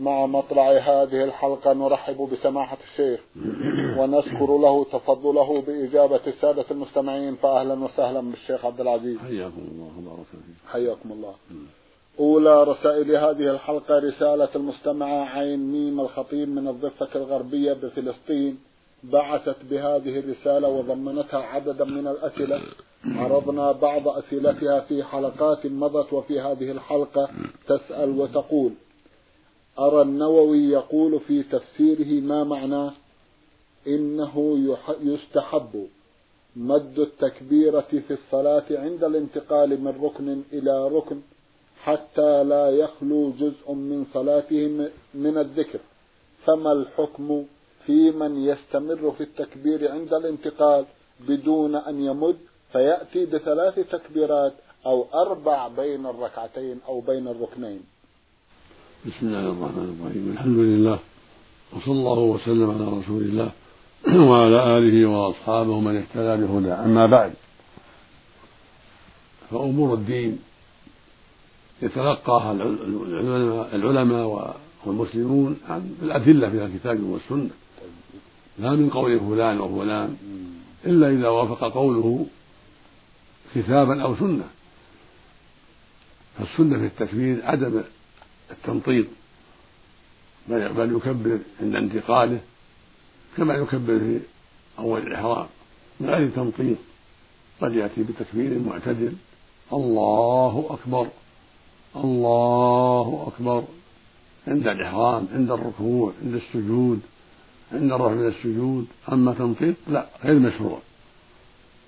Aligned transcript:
مع 0.00 0.26
مطلع 0.26 0.70
هذه 0.70 1.24
الحلقة 1.24 1.72
نرحب 1.72 2.28
بسماحة 2.32 2.78
الشيخ. 2.90 3.20
ونشكر 3.98 4.58
له 4.58 4.84
تفضله 4.84 5.62
بإجابة 5.62 6.20
السادة 6.26 6.64
المستمعين. 6.70 7.36
فأهلا 7.36 7.84
وسهلا 7.84 8.20
بالشيخ 8.20 8.64
عبد 8.64 8.80
العزيز. 8.80 9.18
حياكم 9.18 9.62
الله 9.72 9.90
وبارك 9.98 10.26
فيك. 10.30 10.70
حياكم 10.72 11.12
الله. 11.12 11.34
أولى 12.20 12.64
رسائل 12.64 13.16
هذه 13.16 13.50
الحلقة 13.50 13.98
رسالة 13.98 14.48
المستمعة 14.56 15.24
عين 15.24 15.72
ميم 15.72 16.00
الخطيب 16.00 16.48
من 16.48 16.68
الضفة 16.68 17.08
الغربية 17.14 17.72
بفلسطين. 17.72 18.58
بعثت 19.04 19.56
بهذه 19.70 20.18
الرسالة 20.18 20.68
وضمنتها 20.68 21.40
عددا 21.42 21.84
من 21.84 22.06
الأسئلة. 22.06 22.60
عرضنا 23.04 23.72
بعض 23.72 24.08
أسئلتها 24.08 24.80
في 24.80 25.04
حلقات 25.04 25.66
مضت 25.66 26.12
وفي 26.12 26.40
هذه 26.40 26.70
الحلقة. 26.70 27.28
تسأل 27.68 28.20
وتقول. 28.20 28.72
أرى 29.80 30.02
النووي 30.02 30.58
يقول 30.58 31.20
في 31.20 31.42
تفسيره 31.42 32.20
ما 32.20 32.44
معناه 32.44 32.92
إنه 33.86 34.58
يستحب 35.02 35.86
مد 36.56 36.98
التكبيرة 36.98 37.80
في 37.80 38.10
الصلاة 38.10 38.64
عند 38.70 39.04
الانتقال 39.04 39.80
من 39.80 39.94
ركن 40.02 40.42
إلى 40.52 40.88
ركن 40.88 41.20
حتى 41.82 42.44
لا 42.44 42.70
يخلو 42.70 43.30
جزء 43.30 43.72
من 43.72 44.06
صلاته 44.14 44.88
من 45.14 45.38
الذكر. 45.38 45.80
فما 46.46 46.72
الحكم 46.72 47.44
في 47.86 48.10
من 48.10 48.44
يستمر 48.44 49.12
في 49.12 49.22
التكبير 49.22 49.90
عند 49.90 50.14
الانتقال 50.14 50.84
بدون 51.28 51.74
أن 51.74 52.04
يمد؟ 52.04 52.36
فيأتي 52.72 53.26
بثلاث 53.26 53.80
تكبيرات 53.90 54.52
أو 54.86 55.06
أربع 55.14 55.68
بين 55.68 56.06
الركعتين 56.06 56.80
أو 56.88 57.00
بين 57.00 57.28
الركنين. 57.28 57.82
بسم 59.06 59.26
الله 59.26 59.40
الرحمن 59.40 59.96
الرحيم. 59.96 60.32
الحمد 60.32 60.58
لله 60.58 60.98
وصلى 61.72 61.92
الله 61.92 62.18
وسلم 62.18 62.70
على 62.70 63.00
رسول 63.00 63.22
الله 63.22 63.50
وعلى 64.30 64.78
آله 64.78 65.06
وأصحابه 65.08 65.80
من 65.80 65.96
اهتدى 65.96 66.42
بهدى 66.42 66.72
أما 66.72 67.06
بعد 67.06 67.32
فأمور 69.50 69.94
الدين 69.94 70.38
يتلقاها 71.82 72.52
العلماء 73.72 74.56
والمسلمون 74.86 75.56
عن 75.68 75.94
الأدلة 76.02 76.50
في 76.50 76.64
الكتاب 76.64 77.02
والسنة. 77.02 77.50
لا 78.58 78.70
من 78.70 78.90
قول 78.90 79.20
فلان 79.20 79.60
وفلان 79.60 80.16
إلا 80.86 81.10
إذا 81.10 81.28
وافق 81.28 81.72
قوله 81.74 82.26
كتابا 83.54 84.02
أو 84.02 84.16
سنة. 84.16 84.48
فالسنة 86.38 86.78
في 86.78 86.86
التكبير 86.86 87.40
عدم 87.44 87.82
التنطيط. 88.50 89.06
بل 90.48 90.96
يكبر 90.96 91.38
عند 91.62 91.76
انتقاله 91.76 92.40
كما 93.36 93.54
يكبر 93.54 93.98
في 93.98 94.20
أول 94.78 95.06
الإحرام. 95.06 95.46
من 96.00 96.10
غير 96.10 96.30
تنطيط 96.30 96.76
قد 97.60 97.74
يأتي 97.74 98.02
بتكبير 98.02 98.58
معتدل. 98.58 99.12
الله 99.72 100.66
أكبر. 100.70 101.06
الله 101.96 103.26
أكبر. 103.26 103.64
عند 104.46 104.68
الإحرام 104.68 105.28
عند 105.32 105.50
الركوع 105.50 106.12
عند 106.22 106.34
السجود. 106.34 107.00
عند 107.72 107.92
الرفع 107.92 108.14
من 108.14 108.28
السجود. 108.28 108.86
أما 109.12 109.34
تنطيط 109.34 109.76
لا 109.88 110.06
غير 110.24 110.38
مشروع. 110.38 110.78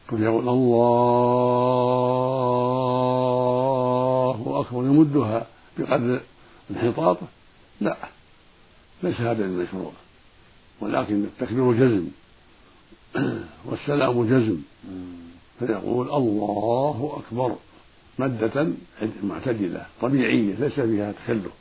قل 0.08 0.22
يقول 0.22 0.48
الله 0.48 1.00
أكبر. 4.60 4.84
يمدها 4.84 5.46
بقدر 5.78 6.20
انحطاطه 6.76 7.26
لا 7.80 7.96
ليس 9.02 9.20
هذا 9.20 9.44
المشروع 9.44 9.92
ولكن 10.80 11.24
التكبير 11.24 11.72
جزم 11.72 12.06
والسلام 13.66 14.24
جزم. 14.24 14.58
فيقول 15.58 16.10
الله 16.10 17.20
أكبر 17.20 17.56
مدة 18.18 18.66
معتدلة 19.22 19.86
طبيعية 20.00 20.54
ليس 20.54 20.72
فيها 20.72 21.12
تكلف 21.12 21.52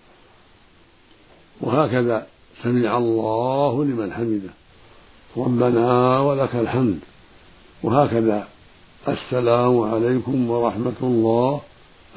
وهكذا 1.62 2.28
سمع 2.64 2.98
الله 2.98 3.84
لمن 3.84 4.14
حمده 4.14 4.50
ربنا 5.38 6.20
ولك 6.20 6.56
الحمد. 6.56 7.00
وهكذا 7.84 8.48
السلام 9.08 9.80
عليكم 9.80 10.50
ورحمة 10.50 11.00
الله 11.02 11.62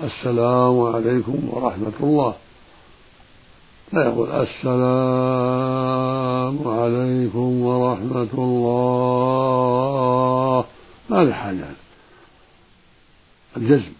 السلام 0.02 0.80
عليكم 0.80 1.48
ورحمة 1.48 1.92
الله. 2.00 2.34
لا 3.94 4.02
يقول 4.04 4.30
السلام 4.30 4.74
عليكم 6.68 7.62
ورحمة 7.62 8.28
الله. 8.34 8.84
في 11.08 11.34
حاجة 11.34 11.68
الجزم. 13.56 13.92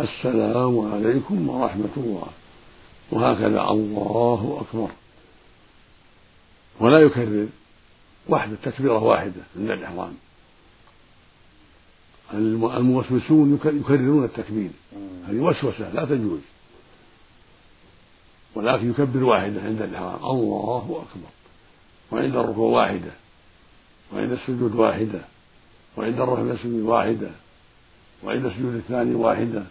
السلام 0.00 0.92
عليكم 0.92 1.48
ورحمة 1.48 1.94
الله. 1.96 2.26
وهكذا 3.12 3.60
الله 3.70 4.60
أكبر. 4.60 4.88
ولا 6.80 7.00
يكرر. 7.02 7.46
واحدة 8.28 8.56
تكبيرة 8.62 9.02
واحدة 9.02 9.42
عند 9.56 9.70
الإحرام. 9.70 10.14
الموسوسون 12.76 13.54
يكررون 13.54 14.24
التكبير. 14.24 14.70
هذه 15.28 15.38
وسوسة 15.38 15.90
لا 15.94 16.04
تجوز. 16.04 16.40
ولكن 18.54 18.90
يكبر 18.90 19.24
واحدة 19.24 19.62
عند 19.62 19.82
الإحرام. 19.82 20.24
الله 20.24 21.04
أكبر. 21.08 21.28
وعند 22.12 22.36
الركوع 22.36 22.82
واحدة. 22.82 23.10
وعند 24.14 24.32
السجود 24.32 24.74
واحدة. 24.74 25.20
وعند 25.96 26.20
الرفع 26.20 26.42
من 26.42 26.50
السجود 26.50 26.82
واحدة. 26.82 27.30
وعند 28.24 28.44
السجود 28.44 28.74
الثاني 28.74 29.14
واحدة. 29.14 29.62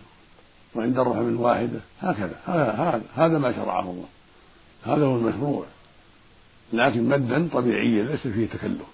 وعند 0.76 1.00
الرفع 1.00 1.20
من 1.20 1.36
واحدة. 1.36 1.80
هكذا. 2.02 2.40
هذا 2.46 3.02
هذا 3.16 3.38
ما 3.38 3.52
شرعه 3.52 3.90
الله. 3.90 4.08
هذا 4.84 5.06
هو 5.06 5.16
المشروع. 5.16 5.66
لكن 6.74 7.10
مدا 7.10 7.50
طبيعيا 7.54 8.04
ليس 8.04 8.28
فيه 8.28 8.48
تكلف. 8.48 8.88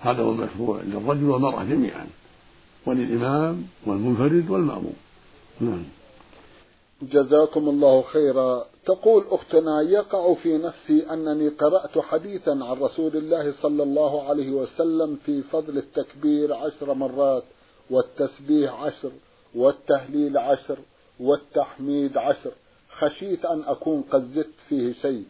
هذا 0.00 0.22
هو 0.22 0.32
المشروع 0.32 0.80
للرجل 0.82 1.24
والمرأة 1.24 1.64
جميعا. 1.64 2.06
وللإمام 2.86 3.66
والمنفرد 3.86 4.50
والمأموم. 4.50 4.96
نعم. 5.60 5.84
جزاكم 7.02 7.68
الله 7.68 8.02
خيرا. 8.02 8.64
تقول 8.86 9.24
أختنا 9.30 9.80
يقع 9.82 10.34
في 10.34 10.58
نفسي 10.58 11.12
أنني 11.12 11.48
قرأت 11.48 11.98
حديثا 11.98 12.50
عن 12.50 12.76
رسول 12.80 13.16
الله 13.16 13.54
صلى 13.62 13.82
الله 13.82 14.28
عليه 14.28 14.50
وسلم 14.50 15.16
في 15.16 15.42
فضل 15.42 15.78
التكبير 15.78 16.54
عشر 16.54 16.94
مرات 16.94 17.42
والتسبيح 17.90 18.82
عشر 18.82 19.10
والتهليل 19.54 20.38
عشر 20.38 20.78
والتحميد 21.20 22.16
عشر. 22.16 22.50
خشيت 22.98 23.44
أن 23.44 23.62
أكون 23.66 24.02
قد 24.02 24.22
زدت 24.34 24.54
فيه 24.68 24.92
شيء 24.92 25.24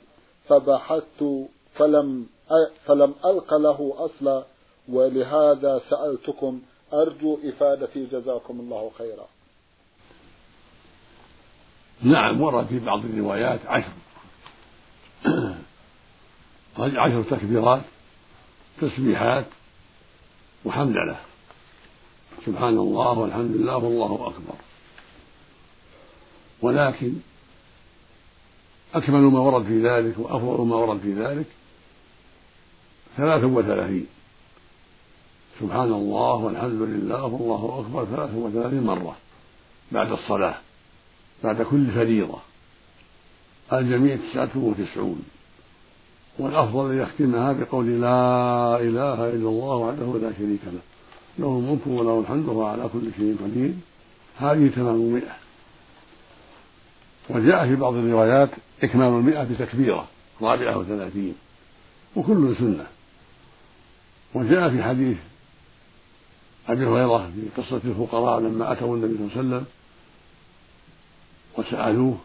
فبحثت 0.49 1.25
فلم 1.75 2.27
فلم 2.85 3.15
ألق 3.25 3.55
له 3.55 3.95
أصلا 3.99 4.45
ولهذا 4.93 5.81
سألتكم 5.91 6.61
أرجو 6.93 7.39
إفادتي. 7.45 8.07
جزاكم 8.07 8.61
الله 8.61 8.91
خيرا. 8.99 9.27
نعم 12.03 12.41
ورد 12.41 12.67
في 12.67 12.79
بعض 12.79 13.05
الروايات 13.05 13.61
عشر. 13.67 13.93
عشر 16.99 17.23
تكبيرات 17.23 17.83
تسبيحات 18.81 19.47
وحمدلة 20.65 21.17
سبحان 22.47 22.79
الله 22.79 23.19
والحمد 23.19 23.51
لله 23.51 23.77
والله 23.77 24.29
أكبر. 24.29 24.55
ولكن 26.61 27.15
أكمل 28.95 29.21
ما 29.21 29.41
ورد 29.41 29.65
في 29.65 29.89
ذلك 29.89 30.19
وأفضل 30.19 30.67
ما 30.67 30.77
ورد 30.77 31.01
في 31.01 31.13
ذلك 31.13 31.47
ثلاث 33.17 33.45
وثلاثين. 33.45 34.07
سبحان 35.61 35.93
الله 35.93 36.35
والحمد 36.35 36.83
لله 36.83 37.25
والله 37.25 37.81
أكبر 37.81 38.17
ثلاث 38.17 38.35
وثلاثين 38.35 38.83
مرة 38.83 39.17
بعد 39.93 40.13
الصلاة. 40.13 40.68
بعد 41.45 41.63
كل 41.63 41.87
فريضة. 41.87 42.39
الجميع 43.73 44.17
تسعة 44.17 44.51
وتسعون. 44.57 45.23
والأفضل 46.39 46.93
أن 46.93 46.99
يختمها 46.99 47.53
بقول 47.53 48.01
لا 48.01 48.81
إله 48.81 49.29
إلا 49.29 49.49
الله 49.49 49.77
وحده 49.77 50.19
لا 50.19 50.33
شريك 50.39 50.61
له. 50.67 50.81
له 51.39 51.59
الملك 51.59 51.87
وله 51.87 52.21
الحمد 52.21 52.49
وهو 52.49 52.65
على 52.65 52.89
كل 52.93 53.11
شيء 53.17 53.37
قدير. 53.45 53.73
هذه 54.39 54.71
تمام 54.77 54.95
المئة 54.95 55.37
وجاء 57.31 57.67
في 57.67 57.77
بعض 57.77 57.95
الروايات 57.95 58.51
إكمال 58.83 59.09
المئة 59.09 59.43
بتكبيرة 59.45 60.09
رابعة 60.43 60.79
وثلاثين. 60.79 61.35
وكل 62.17 62.57
سنة. 62.59 62.87
وجاء 64.35 64.71
في 64.71 64.83
حديث 64.83 65.17
أبي 66.69 66.87
هريرة 66.87 67.31
في 67.35 67.63
قصة 67.63 67.81
الفقراء 67.85 68.41
لما 68.41 68.73
أتوا 68.73 68.97
النبي 68.97 69.15
صلى 69.15 69.27
الله 69.27 69.37
عليه 69.37 69.49
وسلم 69.49 69.67
وسألوه 71.59 72.19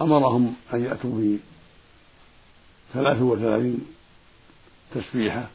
أمرهم 0.00 0.54
أن 0.74 0.84
يأتوا 0.84 1.10
ب 1.10 1.38
ثلاث 2.92 3.22
وثلاثين 3.22 3.80
تسبيحة 4.94 5.48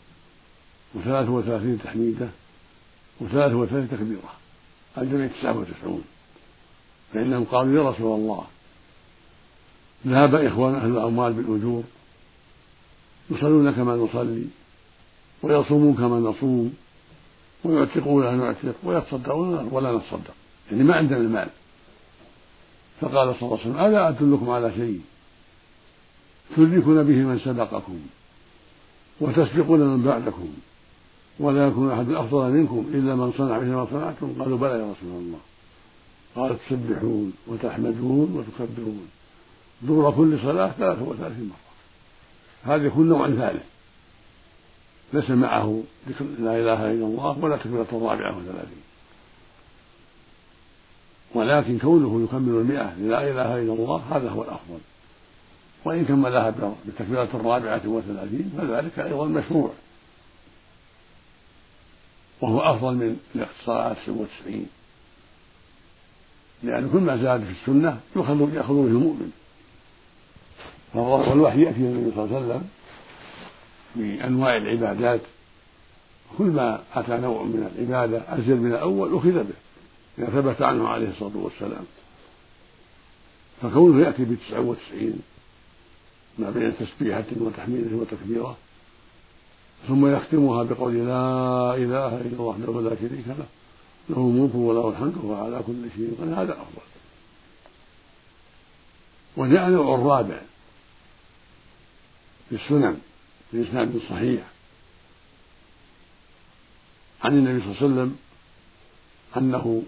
وثلاث 0.96 1.30
وثلاثين 1.30 1.80
تحميدة 1.84 2.30
وثلاث 3.22 3.54
وثلاثين 3.54 3.90
تكبيرة 3.98 4.34
الجميع 4.98 5.28
تسعة 5.28 5.58
وتسعون. 5.58 6.04
فإنهم 7.14 7.44
قالوا 7.44 7.84
يا 7.84 7.90
رسول 7.90 8.20
الله 8.20 8.44
ذهب 10.08 10.36
إخوان 10.36 10.76
أهل 10.76 10.92
الأموال 10.92 11.34
بالأجور 11.34 11.84
يصلون 13.30 13.72
كما 13.72 13.96
نصلي 13.96 14.46
ويصومون 15.44 15.96
كما 15.96 16.20
نصوم 16.20 16.74
ويعتقون 17.64 18.26
ولا 18.26 18.36
نعتق 18.36 18.76
ويتصدقون 18.84 19.70
ولا 19.72 19.98
نتصدق. 19.98 20.34
يعني 20.72 20.84
ما 20.84 20.96
عندنا 20.96 21.18
المال. 21.18 21.50
فقال 23.02 23.36
صلى 23.36 23.42
الله 23.42 23.60
عليه 23.60 23.70
وسلم 23.70 23.78
ألا 23.78 24.10
أدلكم 24.10 24.50
على 24.50 24.72
شيء؟ 24.72 25.02
تدركون 26.58 27.04
به 27.04 27.16
من 27.16 27.40
سبقكم 27.40 28.00
وتسبقون 29.22 29.80
من 29.80 30.04
بعدكم 30.04 30.48
ولا 31.40 31.68
يكون 31.68 31.92
أحد 31.92 32.12
أفضل 32.12 32.52
منكم 32.52 32.92
إلا 32.94 33.16
من 33.16 33.32
صنع 33.38 33.58
به 33.58 33.66
ما 33.66 33.88
صنعتم. 33.92 34.34
قالوا 34.40 34.58
بلى 34.58 34.70
يا 34.70 34.92
رسول 34.92 35.12
الله. 35.12 35.40
قال 36.36 36.58
تسبحون 36.60 37.34
وتحمدون 37.48 38.36
وتكبرون 38.36 39.08
دور 39.82 40.12
كل 40.12 40.40
صلاة 40.40 40.72
ثلاث 40.72 41.02
وثلاثين 41.02 41.50
مرة. 41.50 41.64
هذا 42.76 42.86
يكون 42.86 43.10
نوع 43.10 43.30
ثالث 43.30 43.64
ليس 45.14 45.30
معه 45.30 45.84
لا 46.40 46.60
إله 46.60 46.92
إلا 46.92 47.06
الله 47.06 47.40
ولا 47.40 47.58
تكبيرة 47.58 47.88
الرابعة 47.92 48.38
وثلاثين 48.38 48.84
ولكن 51.34 51.80
كونه 51.80 52.24
يكمل 52.24 52.54
المئة 52.54 52.94
لا 52.94 53.30
إله 53.32 53.60
إلا 53.60 53.74
الله 53.74 54.02
هذا 54.12 54.30
هو 54.30 54.44
الأفضل. 54.44 54.80
وإن 55.86 56.06
كملها 56.06 56.54
بالتكبيرة 56.86 57.30
الرابعة 57.34 57.82
والثلاثين 57.86 58.52
فذلك 58.58 59.00
أيضا 59.00 59.26
مشروع. 59.26 59.72
وهو 62.42 62.60
أفضل 62.60 62.94
من 62.94 63.20
الاقتصار 63.36 63.82
على 63.82 63.96
97 64.06 64.66
لأن 66.64 66.90
كل 66.94 67.00
ما 67.00 67.18
زاد 67.18 67.44
في 67.44 67.52
السنة 67.52 68.00
يأخذ 68.16 68.56
يأخذ 68.56 68.74
به 68.74 68.88
المؤمن. 68.88 69.32
والوحي 70.94 71.62
يأتي 71.62 71.78
النبي 71.78 72.16
صلى 72.16 72.26
الله 72.26 72.36
عليه 72.36 72.46
وسلم 72.46 72.68
بأنواع 73.96 74.58
العبادات. 74.58 75.22
كل 76.38 76.44
ما 76.44 76.84
أتى 76.96 77.18
نوع 77.18 77.44
من 77.44 77.72
العبادة 77.76 78.24
أزيد 78.28 78.58
من 78.58 78.72
الأول 78.72 79.16
أخذ 79.16 79.44
به. 79.44 79.63
إذا 80.18 80.26
ثبت 80.28 80.62
عنه 80.62 80.88
عليه 80.88 81.10
الصلاة 81.10 81.38
والسلام. 81.38 81.86
فكونه 83.62 84.06
يأتي 84.06 84.26
بتسعة 84.26 84.62
وتسعين 84.62 85.20
ما 86.40 86.50
بين 86.50 86.74
تسبيحة 86.78 87.26
وتحميدة 87.38 87.96
وتكبيرة 87.96 88.58
ثم 89.88 90.16
يختمها 90.16 90.64
بقول 90.64 90.94
لا 90.94 91.76
إله 91.76 92.22
إلا 92.22 92.32
الله 92.32 92.42
وحده 92.42 92.82
لا 92.82 92.96
شريك 92.96 93.28
له 93.28 93.46
له 94.10 94.18
الملك 94.18 94.56
وله 94.56 94.90
الحمد 94.90 95.18
وهو 95.18 95.46
على 95.46 95.64
كل 95.68 95.90
شيء 95.96 96.18
قدير 96.22 96.34
هذا 96.34 96.54
أفضل. 96.54 96.82
وجاء 99.38 99.68
النوع 99.68 99.96
الرابع 99.96 100.42
في 102.50 102.56
السنن 102.56 103.00
بإسناد 103.54 104.02
صحيح. 104.10 104.44
عن 107.24 107.38
النبي 107.38 107.60
صلى 107.60 107.72
الله 107.72 107.78
عليه 107.82 107.94
وسلم 107.94 108.18
أنه 109.38 109.84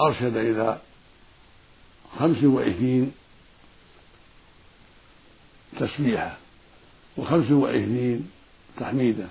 أرشد 0.00 0.36
إلى 0.36 0.78
خمس 2.18 2.44
وعشرين 2.44 3.12
تسبيحة 5.80 6.36
وخمس 7.16 7.50
وعشرين 7.50 8.30
تحميدة 8.80 9.26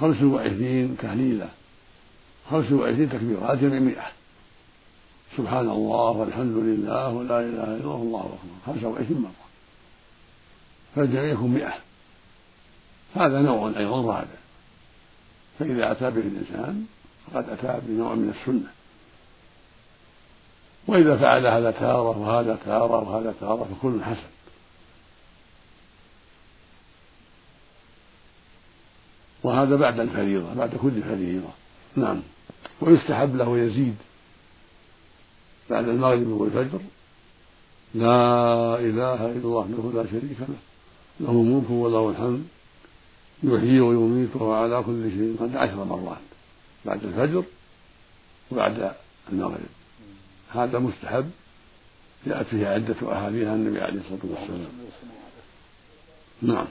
خمس 0.00 0.22
وعشرين 0.22 0.96
تهليلة 0.96 1.48
خمس 2.50 2.72
وعشرين 2.72 3.10
تكبيرة 3.10 3.52
هذه 3.52 3.60
جميع 3.60 3.80
مئة 3.80 4.06
سبحان 5.36 5.70
الله 5.70 6.10
والحمد 6.10 6.56
لله 6.56 7.08
ولا 7.08 7.40
إله 7.40 7.64
إلا 7.64 7.74
الله 7.74 7.96
والله 7.96 8.20
أكبر. 8.20 8.66
خمسة 8.66 8.88
وعشرين 8.88 9.20
مرة. 9.20 9.46
فالجميع 10.96 11.32
يكون 11.32 11.50
مئة. 11.50 11.74
هذا 13.14 13.40
نوع 13.40 13.78
أيضا 13.78 14.00
رابع. 14.00 14.26
فإذا 15.58 15.92
أتى 15.92 16.10
به 16.10 16.20
الإنسان 16.20 16.86
فقد 17.26 17.48
أتى 17.48 17.80
بنوع 17.86 18.14
من 18.14 18.34
السنة. 18.40 18.75
وإذا 20.86 21.16
فعل 21.16 21.46
هذا 21.46 21.70
تارة 21.70 22.18
وهذا 22.18 22.58
تارة 22.64 23.10
وهذا 23.10 23.34
تارة 23.40 23.68
فكل 23.74 24.04
حسن. 24.04 24.28
وهذا 29.42 29.76
بعد 29.76 30.00
الفريضة 30.00 30.54
بعد 30.54 30.76
كل 30.76 31.02
فريضة. 31.02 31.48
نعم. 31.96 32.22
ويستحب 32.80 33.36
له 33.36 33.58
يزيد 33.58 33.96
بعد 35.70 35.88
المغرب 35.88 36.26
والفجر. 36.26 36.80
لا 37.94 38.78
إله 38.78 39.26
إلا 39.26 39.44
الله 39.44 39.58
وحده 39.58 40.02
لا 40.02 40.10
شريك 40.10 40.40
له. 40.40 40.56
له 41.20 41.30
الملك 41.30 41.70
وله 41.70 42.10
الحمد. 42.10 42.46
يحيي 43.42 43.80
ويميت 43.80 44.36
وهو 44.36 44.52
على 44.52 44.82
كل 44.82 45.10
شيء 45.10 45.36
قد 45.40 45.56
عشر 45.56 45.84
مرات 45.84 46.18
بعد 46.84 47.04
الفجر 47.04 47.44
وبعد 48.50 48.92
المغرب. 49.32 49.75
هذا 50.56 50.78
مستحب 50.78 51.30
جاءت 52.26 52.46
فيه 52.46 52.66
عدة 52.66 53.12
أحاديث 53.12 53.48
عن 53.48 53.54
النبي 53.54 53.80
عليه 53.80 54.00
الصلاة 54.00 54.18
والسلام. 54.24 54.68
نعم. 56.42 56.66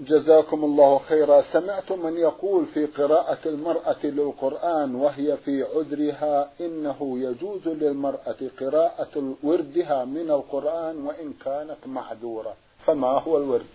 جزاكم 0.00 0.64
الله 0.64 0.98
خيرا. 1.08 1.42
سمعت 1.52 1.92
من 1.92 2.16
يقول 2.16 2.66
في 2.74 2.86
قراءة 2.86 3.38
المرأة 3.46 4.04
للقرآن 4.04 4.94
وهي 4.94 5.36
في 5.44 5.62
عذرها 5.62 6.50
إنه 6.60 7.18
يجوز 7.18 7.68
للمرأة 7.68 8.36
قراءة 8.60 9.34
وردها 9.42 10.04
من 10.04 10.30
القرآن 10.30 10.96
وإن 10.96 11.32
كانت 11.44 11.86
معذورة. 11.86 12.54
فما 12.86 13.08
هو 13.08 13.38
الورد؟ 13.38 13.66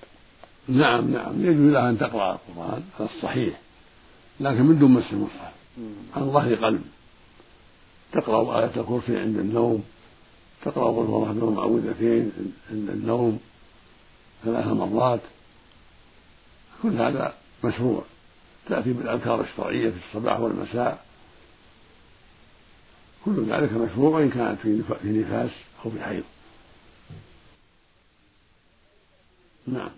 نعم 0.67 1.11
نعم. 1.11 1.41
يجوز 1.41 1.73
لها 1.73 1.89
أن 1.89 1.97
تقرأ 1.97 2.37
القرآن 2.49 2.83
الصحيح 2.99 3.59
لكن 4.39 4.63
من 4.63 4.79
دون 4.79 4.91
مس 4.91 5.13
المصحف 5.13 5.53
عن 6.15 6.31
ظهر 6.31 6.55
قلب 6.55 6.81
تقرأ 8.11 8.59
آية 8.59 8.71
الكرسي 8.81 9.17
عند 9.17 9.37
النوم 9.37 9.83
تقرأ 10.61 10.91
قل 10.91 11.05
هو 11.05 11.31
الله 11.31 11.51
معوذتين 11.51 12.31
عند 12.71 12.89
النوم 12.89 13.39
ثلاث 14.45 14.67
مرات 14.67 15.21
كل 16.83 17.01
هذا 17.01 17.33
مشروع. 17.63 18.03
تأتي 18.69 18.93
بالأذكار 18.93 19.41
الشرعية 19.41 19.89
في 19.89 19.97
الصباح 20.07 20.39
والمساء. 20.39 21.05
كل 23.25 23.45
ذلك 23.45 23.73
مشروع 23.73 24.09
وإن 24.09 24.29
كانت 24.29 24.59
في 24.61 24.83
نفاس 25.03 25.51
أو 25.85 25.91
في 25.91 26.03
حيض. 26.03 26.23
نعم. 29.67 29.91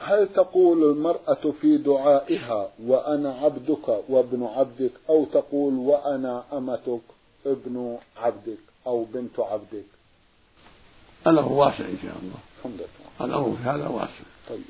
هل 0.00 0.28
تقول 0.28 0.90
المرأة 0.90 1.52
في 1.60 1.76
دعائها 1.76 2.70
وأنا 2.82 3.32
عبدك 3.32 3.88
وابن 4.08 4.42
عبدك 4.42 4.92
أو 5.08 5.24
تقول 5.24 5.74
وأنا 5.74 6.44
أمتك 6.52 7.00
ابن 7.46 7.98
عبدك 8.16 8.58
أو 8.86 9.04
بنت 9.04 9.40
عبدك؟ 9.40 9.84
الأمر 11.26 11.52
واسع 11.52 11.84
إن 11.84 11.98
شاء 12.02 12.16
الله. 12.22 12.38
الحمد 12.58 12.80
لله. 12.80 13.26
الأمر 13.26 13.56
في 13.56 13.62
هذا 13.62 13.88
واسع. 13.88 14.24
طيب. 14.48 14.64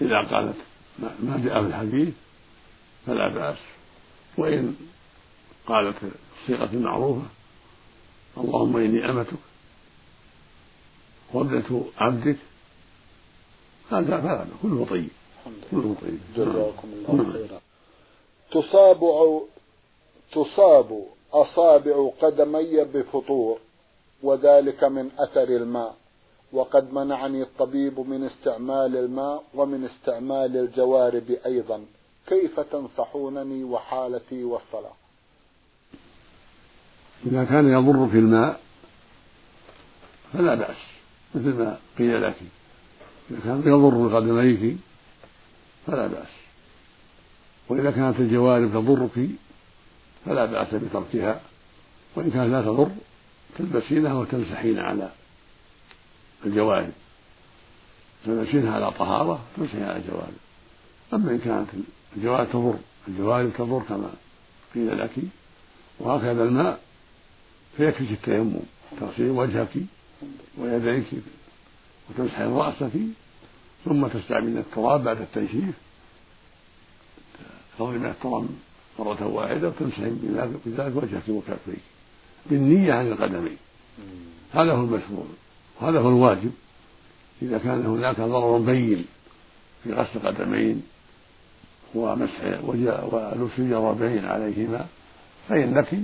إذا 0.00 0.22
قالت 0.30 0.56
ما 0.98 1.42
جاء 1.44 1.62
في 1.62 1.68
الحديث 1.68 2.14
فلا 3.06 3.28
بأس. 3.28 3.58
وإن 4.38 4.76
قالت 5.66 5.96
الصيغة 6.42 6.70
المعروفة 6.72 7.22
اللهم 8.38 8.76
إني 8.76 9.10
أمتك 9.10 9.38
وابنة 11.32 11.84
عبدك 11.98 12.36
هذا 13.90 14.20
فلا 14.20 14.46
كله 14.62 14.86
طيب. 14.90 15.08
كله 15.70 15.94
طيب. 16.02 16.18
جزاكم 16.36 16.88
الله 17.08 17.22
نعم. 17.22 17.32
خيرا. 17.32 17.60
تصاب 18.50 19.00
تصاب 20.32 21.04
أصابع 21.32 22.10
قدمي 22.22 22.84
بفطور 22.84 23.58
وذلك 24.22 24.84
من 24.84 25.10
أثر 25.18 25.48
الماء 25.48 25.96
وقد 26.52 26.92
منعني 26.92 27.42
الطبيب 27.42 28.00
من 28.00 28.24
استعمال 28.24 28.96
الماء 28.96 29.44
ومن 29.54 29.84
استعمال 29.84 30.56
الجوارب 30.56 31.30
أيضا. 31.46 31.84
كيف 32.26 32.60
تنصحونني 32.60 33.64
وحالتي 33.64 34.44
والصلاة؟ 34.44 34.92
إذا 37.26 37.44
كان 37.44 37.72
يضر 37.72 38.08
في 38.08 38.18
الماء 38.18 38.60
فلا 40.32 40.54
بأس 40.54 40.76
مثل 41.34 41.54
ما 41.54 41.76
قيل 41.98 42.22
لك 42.22 42.36
إذا 43.30 43.40
كان 43.44 43.62
يضر 43.66 44.08
بقدميك 44.08 44.76
فلا 45.86 46.06
بأس. 46.06 46.28
وإذا 47.68 47.90
كانت 47.90 48.20
الجوارب 48.20 48.70
تضرك 48.70 49.28
فلا 50.24 50.44
بأس 50.44 50.74
بتركها. 50.74 51.40
وإن 52.16 52.30
كانت 52.30 52.52
لا 52.52 52.62
تضر 52.62 52.90
تلبسينها 53.58 54.14
وتمسحين 54.14 54.78
على 54.78 55.10
الجوارب 56.46 56.92
تلبسينها 58.24 58.74
على 58.74 58.90
طهارة 58.90 59.40
تمسحين 59.56 59.82
على 59.82 59.96
الجوارب 59.96 60.36
أما 61.14 61.30
إن 61.30 61.38
كانت 61.38 61.68
الجوارب 62.16 62.50
تضر 62.50 62.78
الجوارب 63.08 63.52
تضر 63.58 63.82
كما 63.88 64.10
قيل 64.74 64.98
لك 64.98 65.10
وهكذا 66.00 66.42
الماء 66.42 66.80
فيكفيك 67.76 68.10
التيمم 68.10 68.60
تغسلين 69.00 69.30
وجهك 69.30 69.74
ويديك 70.58 71.06
وتمسحين 72.10 72.52
رأسك 72.52 72.90
ثم 73.84 74.06
تستعملين 74.06 74.58
التراب 74.58 75.04
بعد 75.04 75.20
التنشيف. 75.20 75.74
تضربين 77.78 78.06
التراب 78.06 78.48
مرة 78.98 79.26
واحدة 79.26 79.68
وتمسحين 79.68 80.20
بذلك 80.66 80.96
وجهك 80.96 81.28
وكفيك. 81.28 81.82
بالنية 82.46 82.92
عن 82.92 83.06
القدمين. 83.06 83.56
هذا 84.52 84.72
هو 84.72 84.84
المشروع. 84.84 85.26
وهذا 85.80 86.00
هو 86.00 86.08
الواجب. 86.08 86.52
إذا 87.42 87.58
كان 87.58 87.86
هناك 87.86 88.20
ضرر 88.20 88.58
بين 88.58 89.06
في 89.84 89.92
غسل 89.92 90.10
القدمين 90.14 90.82
ومسح 91.94 92.60
ولبس 92.62 93.58
الجرابين 93.58 94.24
عليهما 94.24 94.86
فإنك 95.48 95.98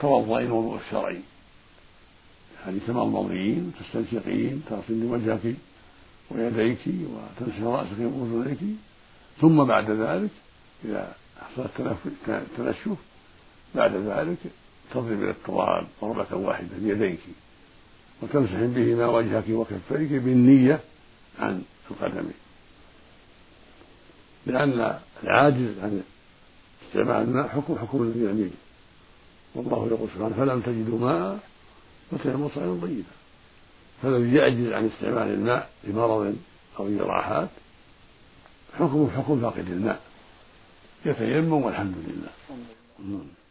توضئين 0.00 0.46
الوضوء 0.46 0.80
الشرعي. 0.86 1.20
يعني 2.66 2.78
تمضمضين 2.86 3.72
تستنشقين 3.80 4.62
تغسلين 4.70 5.10
وجهك 5.10 5.54
ويديك 6.30 6.78
وتمسح 6.86 7.62
رأسك 7.62 7.98
وأذنيك 7.98 8.58
ثم 9.40 9.64
بعد 9.64 9.90
ذلك 9.90 10.30
إذا 10.84 11.14
حصل 11.40 11.68
التنشف 12.28 12.96
بعد 13.74 13.96
ذلك 13.96 14.38
تضرب 14.90 15.22
إلى 15.22 15.30
التراب 15.30 15.86
ضربة 16.02 16.36
واحدة 16.36 16.68
بيديك 16.78 17.20
وتمسح 18.22 18.60
بهما 18.60 19.06
وجهك 19.06 19.48
وكفيك 19.48 20.12
بالنية 20.12 20.80
عن 21.38 21.62
القدمين 21.90 22.34
لأن 24.46 24.98
العاجز 25.24 25.78
عن 25.82 26.02
استعمال 26.88 27.28
الماء 27.28 27.48
حكم 27.48 27.78
حكم 27.78 28.02
الذي 28.02 28.50
والله 29.54 29.86
يقول 29.86 30.08
سبحانه 30.14 30.36
فلم 30.36 30.60
تجدوا 30.60 30.98
ماء 30.98 31.38
فتيمموا 32.10 32.48
صعيدا 32.54 32.80
طيبا 32.80 33.02
فالذي 34.02 34.34
يعجز 34.36 34.72
عن 34.72 34.86
استعمال 34.86 35.28
الماء 35.34 35.70
لمرض 35.84 36.36
أو 36.78 36.88
جراحات 36.88 37.48
حكمه 38.74 39.10
حكم 39.10 39.40
فاقد 39.40 39.58
الماء. 39.58 40.00
يتيمم 41.06 41.52
والحمد 41.52 41.94
لله. 42.08 42.30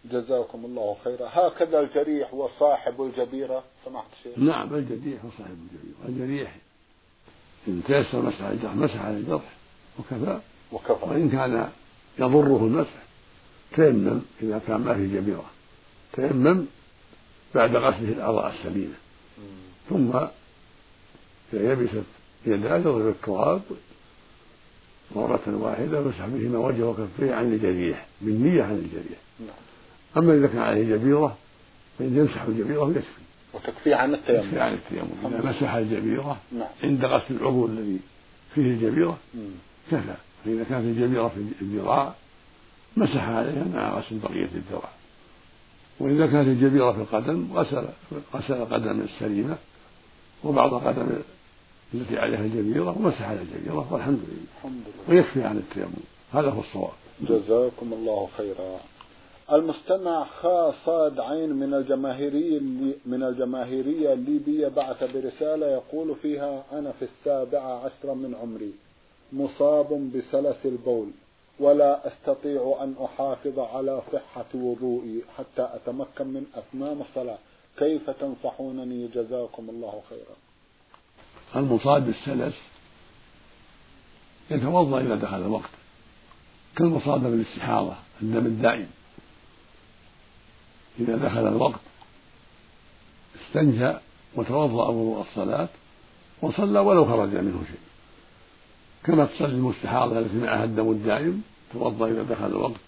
جزاكم 0.06 0.66
الله 0.66 0.98
خيرا. 1.04 1.30
هكذا 1.32 1.80
الجريح 1.80 2.34
وصاحب 2.34 3.02
الجبيرة. 3.02 3.64
سمحت 3.86 4.08
شيخ. 4.24 4.40
نعم 4.40 4.76
الجريح 4.76 5.26
وصاحب 5.26 5.58
الجبيرة. 5.72 6.08
الجريح 6.08 6.56
إن 7.68 7.82
تيسر 7.88 8.22
مسح 8.22 8.42
على 8.42 8.54
الجرح 8.54 8.76
مسح 8.76 9.06
على 9.06 9.18
الجرح 9.18 9.54
وكفى. 10.00 10.40
وكفى. 10.72 11.06
وإن 11.06 11.30
كان 11.30 11.70
يضره 12.20 12.58
المسح 12.58 13.04
تيمم 13.76 14.22
إذا 14.42 14.62
كان 14.68 14.82
ما 14.82 14.94
في 14.94 15.08
جبيرة. 15.08 15.46
تيمم 16.14 16.66
بعد 17.56 17.76
غسله 17.76 18.10
الأعضاء 18.10 18.54
السليمة 18.54 18.94
ثم 19.90 20.16
إذا 21.54 21.72
يبست 21.72 22.04
يداه 22.46 22.78
يضرب 22.78 23.08
التراب 23.08 23.62
مرة 25.16 25.42
واحدة 25.48 26.00
ويمسح 26.00 26.26
بهما 26.26 26.60
وجهه 26.60 26.90
وكفيه 26.90 27.34
عن 27.34 27.54
الجريح 27.54 28.06
بالنية 28.22 28.64
عن 28.64 28.76
الجريح. 28.76 29.20
نعم. 29.40 29.50
أما 30.18 30.34
إذا 30.34 30.48
كان 30.48 30.60
عليه 30.60 30.96
جبيرة 30.96 31.38
فإن 32.00 32.18
يمسح 32.18 32.42
الجبيرة 32.42 32.90
يكفي 32.90 33.22
وتكفي 33.54 33.94
عن 33.94 34.14
التيمم. 34.14 34.40
يكفي 34.40 34.60
عن 34.60 34.74
التيمم. 34.74 35.08
إذا 35.26 35.50
مسح 35.50 35.74
الجبيرة 35.74 36.38
نعم. 36.52 36.68
عند 36.84 37.06
غسل 37.06 37.36
العضو 37.36 37.66
الذي 37.66 38.00
فيه 38.56 38.62
الجبيرة 38.62 39.18
كفى. 39.92 40.16
فإذا 40.46 40.64
كانت 40.64 40.86
الجبيرة 40.86 41.28
في 41.28 41.62
الذراع 41.62 42.14
مسح 42.98 43.30
عليها 43.30 43.66
مع 43.74 44.00
غسل 44.00 44.18
بقية 44.20 44.50
الذراع. 44.56 44.95
وإذا 46.00 46.28
كانت 46.28 46.48
الجبيرة 46.48 46.92
في 46.92 46.98
القدم 46.98 47.48
غسل 47.54 47.86
غسل 48.36 48.54
القدم 48.54 49.02
السليمة 49.02 49.58
وبعض 50.44 50.74
القدم 50.74 51.08
التي 51.94 52.18
عليها 52.18 52.40
الجبيرة 52.40 52.98
ومسح 52.98 53.30
على 53.30 53.42
الجبيرة 53.42 53.94
والحمد 53.94 54.20
لله. 54.20 54.46
الحمد 54.58 54.82
لله. 54.88 55.18
ويكفي 55.18 55.44
عن 55.44 55.58
التيمم. 55.58 56.04
هذا 56.34 56.50
هو 56.50 56.60
الصواب. 56.60 56.94
جزاكم 57.22 57.94
الله 57.94 58.28
خيرا. 58.38 58.80
المستمع 59.54 60.26
خا 60.42 60.74
صاد 60.86 61.20
عين 61.20 61.54
من 61.54 61.74
الجماهيرية 61.74 62.60
من 63.06 63.24
الجماهيرية 63.24 64.14
الليبية 64.14 64.68
بعث 64.68 65.04
برسالة 65.04 65.68
يقول 65.68 66.16
فيها 66.22 66.64
أنا 66.72 66.92
في 66.92 67.06
السابعة 67.06 67.86
عشرة 67.86 68.14
من 68.14 68.36
عمري 68.42 68.74
مصاب 69.34 70.12
بسلس 70.16 70.58
البول. 70.66 71.08
ولا 71.60 72.08
أستطيع 72.08 72.78
أن 72.82 72.96
أحافظ 73.06 73.60
على 73.60 74.02
صحة 74.14 74.46
وضوئي 74.54 75.22
حتى 75.38 75.70
أتمكن 75.76 76.28
من 76.28 76.46
أتمام 76.56 77.02
الصلاة. 77.02 77.38
كيف 77.78 78.10
تنصحونني؟ 78.10 79.08
جزاكم 79.08 79.70
الله 79.70 80.02
خيرا. 80.10 80.36
المصاب 81.56 82.06
بالسلس 82.06 82.56
يتوضأ 84.52 85.00
إذا 85.02 85.16
دخل 85.16 85.38
الوقت. 85.38 85.70
كالمصاب 86.78 87.24
بالاستحاضه 87.24 87.96
الدم 88.22 88.46
الدائم. 88.46 88.90
إذا 91.00 91.16
دخل 91.16 91.48
الوقت 91.48 91.80
استنجى 93.42 93.94
وتوضأ 94.36 94.88
وضوء 94.88 95.22
الصلاة 95.22 95.68
وصلى 96.42 96.80
ولو 96.80 97.06
خرج 97.06 97.36
منه 97.36 97.64
شيء. 97.68 97.95
كما 99.06 99.26
تصلي 99.26 99.48
المستحاضة 99.48 100.20
التي 100.20 100.38
معها 100.38 100.64
الدم 100.64 100.92
الدائم 100.92 101.44
توضأ 101.74 102.08
إذا 102.08 102.24
دخل 102.24 102.46
الوقت 102.46 102.80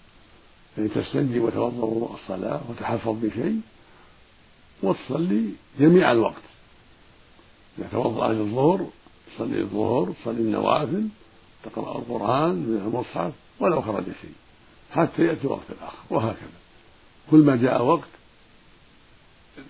يعني 0.78 0.88
تستنجي 0.88 1.40
وتوضأ 1.40 1.84
وضوء 1.84 2.14
الصلاة 2.14 2.60
وتحفظ 2.70 3.16
بشيء 3.22 3.60
وتصلي 4.82 5.50
جميع 5.80 6.12
الوقت. 6.12 6.42
إذا 7.78 7.88
توضأ 7.92 8.32
للظهر 8.32 8.86
تصلي 9.34 9.60
الظهر 9.60 10.12
تصلي 10.22 10.40
النوافل 10.40 11.08
تقرأ 11.64 11.98
القرآن 11.98 12.54
من 12.54 12.82
المصحف 12.86 13.32
ولو 13.60 13.82
خرج 13.82 14.04
شيء 14.04 14.34
حتى 14.92 15.26
يأتي 15.26 15.46
وقت 15.46 15.70
الآخر 15.70 15.98
وهكذا. 16.10 16.58
كل 17.30 17.38
ما 17.38 17.56
جاء 17.56 17.82
وقت 17.82 18.08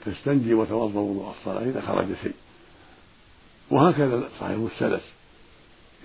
تستنجي 0.05 0.55
وتوضأ 0.55 1.00
وضوء 1.00 1.35
الصلاة 1.40 1.64
إذا 1.64 1.81
خرج 1.81 2.07
شيء. 2.23 2.35
وهكذا 3.71 4.28
صاحب 4.40 4.69
السلس 4.73 5.17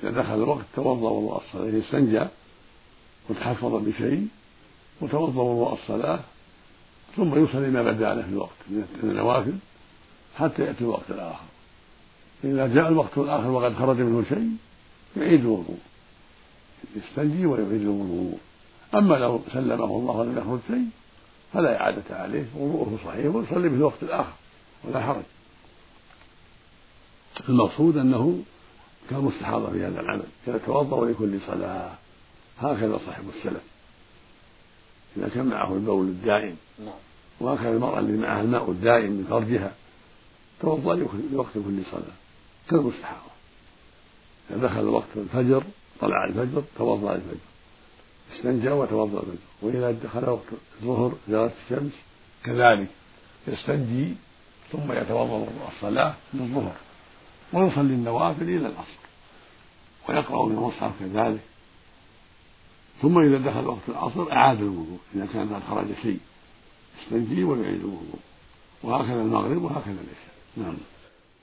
إذا 0.04 0.22
دخل 0.22 0.34
الوقت 0.34 0.66
توضأ 0.76 1.10
وضوء 1.10 1.42
الصلاة 1.48 1.78
يستنجى 1.78 2.28
وتحفظ 3.30 3.76
بشيء 3.76 4.28
وتوضأ 5.02 5.42
وضوء 5.42 5.74
الصلاة 5.74 6.20
ثم 7.16 7.44
يصلي 7.44 7.70
ما 7.70 7.84
بدا 7.84 8.14
له 8.14 8.22
في 8.22 8.30
الوقت 8.30 8.56
من 8.70 8.88
النوافل 9.04 9.54
حتى 10.38 10.62
يأتي 10.62 10.82
الوقت 10.84 11.10
الآخر. 11.10 11.46
إذا 12.44 12.68
جاء 12.68 12.88
الوقت 12.88 13.18
الآخر 13.18 13.52
وقد 13.52 13.74
خرج 13.76 13.98
منه 13.98 14.24
شيء 14.30 14.50
يعيد 15.18 15.40
الوضوء 15.40 15.78
يستنجي 16.96 17.46
ويعيد 17.46 17.82
الوضوء. 17.82 18.38
أما 18.94 19.16
لو 19.16 19.42
سلمه 19.54 19.86
الله 19.86 20.16
ولم 20.16 20.38
يخرج 20.38 20.60
شيء 20.68 20.88
فلا 21.54 21.82
إعادة 21.82 22.04
عليه 22.10 22.46
وضوءه 22.58 23.00
صحيح 23.06 23.36
ويصلي 23.36 23.70
في 23.70 23.76
الوقت 23.76 24.04
الآخر 24.04 24.34
ولا 24.84 25.02
حرج. 25.02 25.24
المقصود 27.50 27.98
أنه 27.98 28.44
كالمستحاضة 29.10 29.72
في 29.72 29.86
هذا 29.86 30.00
العمل. 30.00 30.24
يتوضأ 30.48 31.06
لكل 31.06 31.42
صلاة. 31.48 31.92
هكذا 32.60 33.00
صاحب 33.06 33.24
السلف. 33.38 33.64
إذا 35.18 35.30
كان 35.30 35.46
معه 35.46 35.74
البول 35.74 36.06
الدائم. 36.06 36.56
نعم. 36.80 36.94
وهكذا 37.40 37.70
المرأة 37.70 38.00
اللي 38.00 38.18
معها 38.18 38.42
الماء 38.42 38.72
الدائم 38.72 39.12
من 39.12 39.26
فرجها. 39.30 39.74
توضأ 40.62 40.96
لوقت 41.32 41.54
كل 41.54 41.80
صلاة. 41.92 42.16
كالمستحاضة 42.70 43.34
إذا 44.50 44.68
دخل 44.68 44.86
وقت 44.86 45.08
الفجر 45.16 45.64
طلع 46.02 46.26
الفجر 46.26 46.64
توضأ 46.78 47.16
الفجر 47.16 47.38
استنجى 48.36 48.70
وتوضأ 48.70 49.20
الفجر 49.20 49.38
وإذا 49.62 49.92
دخل 49.92 50.30
وقت 50.30 50.48
الظهر 50.82 51.14
زالت 51.30 51.54
الشمس 51.66 51.92
كذلك. 52.44 52.88
يستنجي 53.48 54.14
ثم 54.72 54.92
يتوضأ 54.92 55.48
الصلاة 55.76 56.14
للظهر 56.34 56.76
ويصلي 57.54 57.94
النوافل 57.94 58.44
إلى 58.44 58.68
العصر 58.68 59.04
ويقرأ 60.10 60.46
من 60.46 60.56
المصحف 60.56 60.92
كذلك. 61.00 61.40
ثم 63.02 63.20
إذا 63.20 63.38
دخل 63.38 63.68
وقت 63.68 63.90
العصر 63.90 64.32
أعاد 64.32 64.62
الوضوء 64.62 65.00
إذا 65.16 65.26
كان 65.34 65.56
قد 65.56 65.62
خرج 65.70 65.88
شيء 66.02 66.20
يستنجي 67.02 67.44
ويعيد 67.44 67.80
الوضوء. 67.80 68.20
وهكذا 68.84 69.22
المغرب 69.22 69.64
وهكذا 69.64 69.94
العشاء. 69.94 70.34
نعم. 70.58 70.78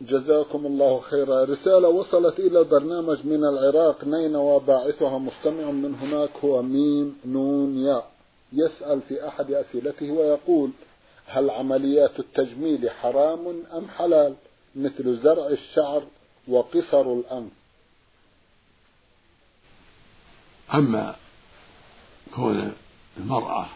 جزاكم 0.00 0.66
الله 0.66 1.00
خيرا. 1.00 1.44
رسالة 1.44 1.88
وصلت 1.88 2.38
إلى 2.38 2.58
البرنامج 2.58 3.26
من 3.26 3.44
العراق 3.44 4.04
نينوى 4.04 4.60
باعثها 4.60 5.18
مستمع 5.18 5.70
من 5.70 5.94
هناك 5.94 6.30
هو 6.44 6.62
ميم 6.62 7.16
نون 7.26 7.78
ياء. 7.78 8.10
يسأل 8.52 9.00
في 9.08 9.28
أحد 9.28 9.52
أسئلته 9.52 10.10
ويقول 10.10 10.70
هل 11.26 11.50
عمليات 11.50 12.20
التجميل 12.20 12.90
حرام 12.90 13.62
أم 13.76 13.88
حلال؟ 13.88 14.34
مثل 14.76 15.16
زرع 15.22 15.46
الشعر 15.46 16.02
وقصر 16.48 17.12
الأنف 17.12 17.52
أما 20.74 21.16
كون 22.34 22.72
المرأة 23.16 23.66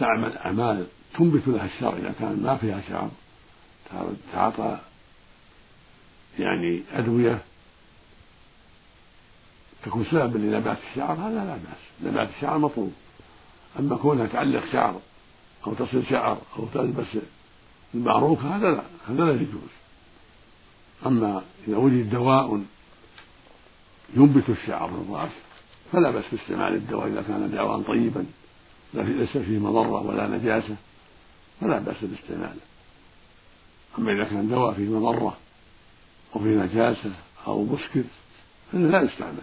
تعمل 0.00 0.36
أعمال 0.36 0.86
تنبت 1.18 1.48
لها 1.48 1.66
الشعر 1.66 1.96
إذا 1.96 2.14
كان 2.18 2.42
ما 2.42 2.56
فيها 2.56 2.82
شعر 2.88 3.10
تعاطى 4.32 4.78
يعني 6.38 6.82
أدوية 6.92 7.42
تكون 9.84 10.04
سببا 10.04 10.38
لنبات 10.38 10.78
الشعر 10.90 11.12
هذا 11.12 11.44
لا 11.44 11.56
بأس. 11.56 12.10
نبات 12.12 12.28
الشعر 12.28 12.58
مطلوب. 12.58 12.92
أما 13.78 13.96
كونها 13.96 14.26
تعلق 14.26 14.72
شعر 14.72 15.00
أو 15.66 15.74
تصل 15.74 16.06
شعر 16.06 16.38
أو 16.58 16.66
تلبس 16.74 17.06
المعروك 17.96 18.38
هذا 18.38 18.70
لا 18.70 18.82
هذا 19.08 19.24
لا 19.24 19.32
يجوز. 19.32 19.70
أما 21.06 21.42
إذا 21.68 21.76
وجد 21.76 22.10
دواء 22.10 22.60
ينبت 24.16 24.50
الشعر 24.50 24.90
من 24.90 25.06
الرأس 25.08 25.32
فلا 25.92 26.10
بأس 26.10 26.24
باستعمال 26.32 26.74
الدواء 26.74 27.06
إذا 27.08 27.22
كان 27.22 27.50
دواء 27.50 27.82
طيبا 27.82 28.26
ليس 28.94 29.38
فيه 29.38 29.58
مضرة 29.58 30.06
ولا 30.06 30.26
نجاسة 30.26 30.76
فلا 31.60 31.78
بأس 31.78 31.96
باستعماله. 32.02 32.60
أما 33.98 34.12
إذا 34.12 34.24
كان 34.24 34.48
دواء 34.48 34.74
فيه 34.74 34.88
مضرة 34.88 35.36
أو 36.36 36.40
فيه 36.40 36.56
نجاسة 36.56 37.12
أو 37.46 37.64
مسكر 37.64 38.04
فإنه 38.72 38.88
لا 38.90 39.02
يستعمل. 39.02 39.42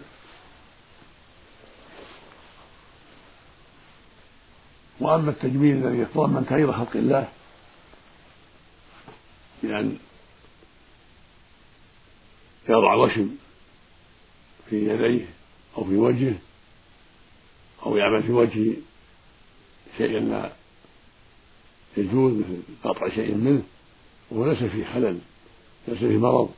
وأما 5.00 5.30
التجميل 5.30 5.76
الذي 5.76 5.98
يتضمن 5.98 6.46
تغيير 6.46 6.72
خلق 6.72 6.96
الله 6.96 7.28
بأن 9.68 9.98
يضع 12.68 12.94
وشم 12.94 13.36
في 14.70 14.88
يديه 14.88 15.26
أو 15.78 15.84
في 15.84 15.96
وجهه 15.96 16.34
أو 17.86 17.96
يعمل 17.96 18.22
في 18.22 18.32
وجهه 18.32 18.76
شيئا 19.98 20.20
لا 20.20 20.52
يجوز 21.96 22.32
مثل 22.32 22.62
قطع 22.84 23.08
شيء 23.08 23.34
منه 23.34 23.62
وهو 24.30 24.50
ليس 24.50 24.62
فيه 24.62 24.84
خلل 24.84 25.18
ليس 25.88 25.98
فيه 25.98 26.18
مرض. 26.18 26.50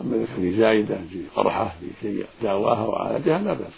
أما 0.00 0.16
إذا 0.16 0.26
كان 0.26 0.36
في 0.36 0.56
زايدة 0.56 1.00
في 1.12 1.22
قرحة 1.34 1.74
في 1.80 1.86
شيء 2.00 2.26
داواها 2.42 2.86
وعالجها 2.86 3.38
لا 3.38 3.54
بأس. 3.54 3.72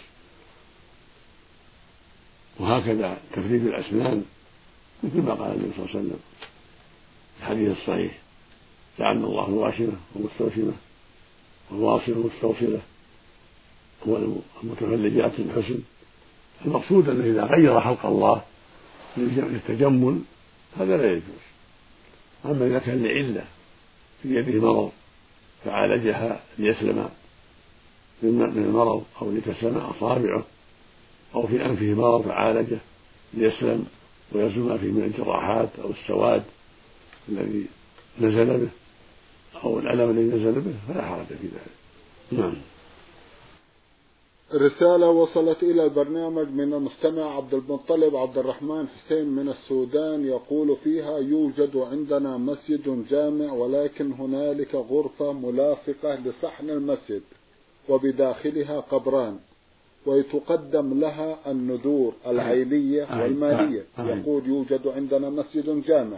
وهكذا 2.59 3.17
تفريد 3.31 3.67
الأسنان 3.67 4.25
مثل 5.03 5.21
ما 5.21 5.33
قال 5.33 5.51
النبي 5.51 5.71
صلى 5.75 5.85
الله 5.85 5.89
عليه 5.89 5.99
وسلم 5.99 6.19
في 7.37 7.43
الحديث 7.43 7.77
الصحيح. 7.77 8.22
جعلنا 8.99 9.27
الله 9.27 9.47
الواشمة 9.47 9.93
والمستوشمة 10.15 10.73
والواصلة 11.71 12.17
والمستوصلة 12.17 12.81
والمتفلجات 14.05 15.31
الحسن 15.39 15.79
المقصود 16.65 17.09
أنه 17.09 17.23
إذا 17.23 17.43
غير 17.43 17.81
خلق 17.81 18.05
الله 18.05 18.41
للتجمل 19.17 20.19
هذا 20.77 20.97
لا 20.97 21.11
يجوز. 21.11 21.43
أما 22.45 22.67
إذا 22.67 22.79
كان 22.79 23.03
لعلة 23.03 23.45
في 24.23 24.35
يده 24.35 24.61
مرض 24.61 24.91
فعالجها 25.65 26.43
ليسلم 26.57 27.09
من 28.21 28.41
المرض 28.41 29.03
أو 29.21 29.31
لتسلم 29.31 29.77
أصابعه 29.77 30.43
أو 31.35 31.47
في 31.47 31.65
أنفه 31.65 31.93
مرض 31.93 32.21
فعالجه 32.21 32.77
ليسلم 33.33 33.85
ويزول 34.31 34.69
ما 34.69 34.77
فيه 34.77 34.91
من 34.91 35.03
الجراحات 35.03 35.69
أو 35.83 35.89
السواد 35.89 36.43
الذي 37.29 37.65
نزل 38.21 38.57
به. 38.57 38.69
أو 39.63 39.79
الألم 39.79 40.09
الذي 40.09 40.25
نزل 40.25 40.61
به 40.61 40.73
فلا 40.87 41.01
حرج 41.01 41.25
في 41.25 41.47
ذلك. 41.47 41.71
نعم. 42.31 42.55
رسالة 44.53 45.09
وصلت 45.09 45.63
إلى 45.63 45.83
البرنامج 45.83 46.47
من 46.47 46.73
المستمع 46.73 47.35
عبد 47.35 47.53
المطلب 47.53 48.15
عبد 48.15 48.37
الرحمن 48.37 48.87
حسين 48.87 49.25
من 49.25 49.49
السودان 49.49 50.25
يقول 50.25 50.77
فيها 50.83 51.17
يوجد 51.17 51.77
عندنا 51.77 52.37
مسجد 52.37 53.05
جامع 53.09 53.53
ولكن 53.53 54.11
هنالك 54.11 54.75
غرفة 54.75 55.33
ملاصقة 55.33 56.15
لصحن 56.15 56.69
المسجد 56.69 57.21
وبداخلها 57.89 58.79
قبران. 58.79 59.39
ويتقدم 60.05 60.99
لها 60.99 61.51
النذور 61.51 62.13
العينية 62.27 63.07
والمالية. 63.21 63.85
يقول 63.99 64.47
يوجد 64.47 64.87
عندنا 64.87 65.29
مسجد 65.29 65.83
جامع 65.87 66.17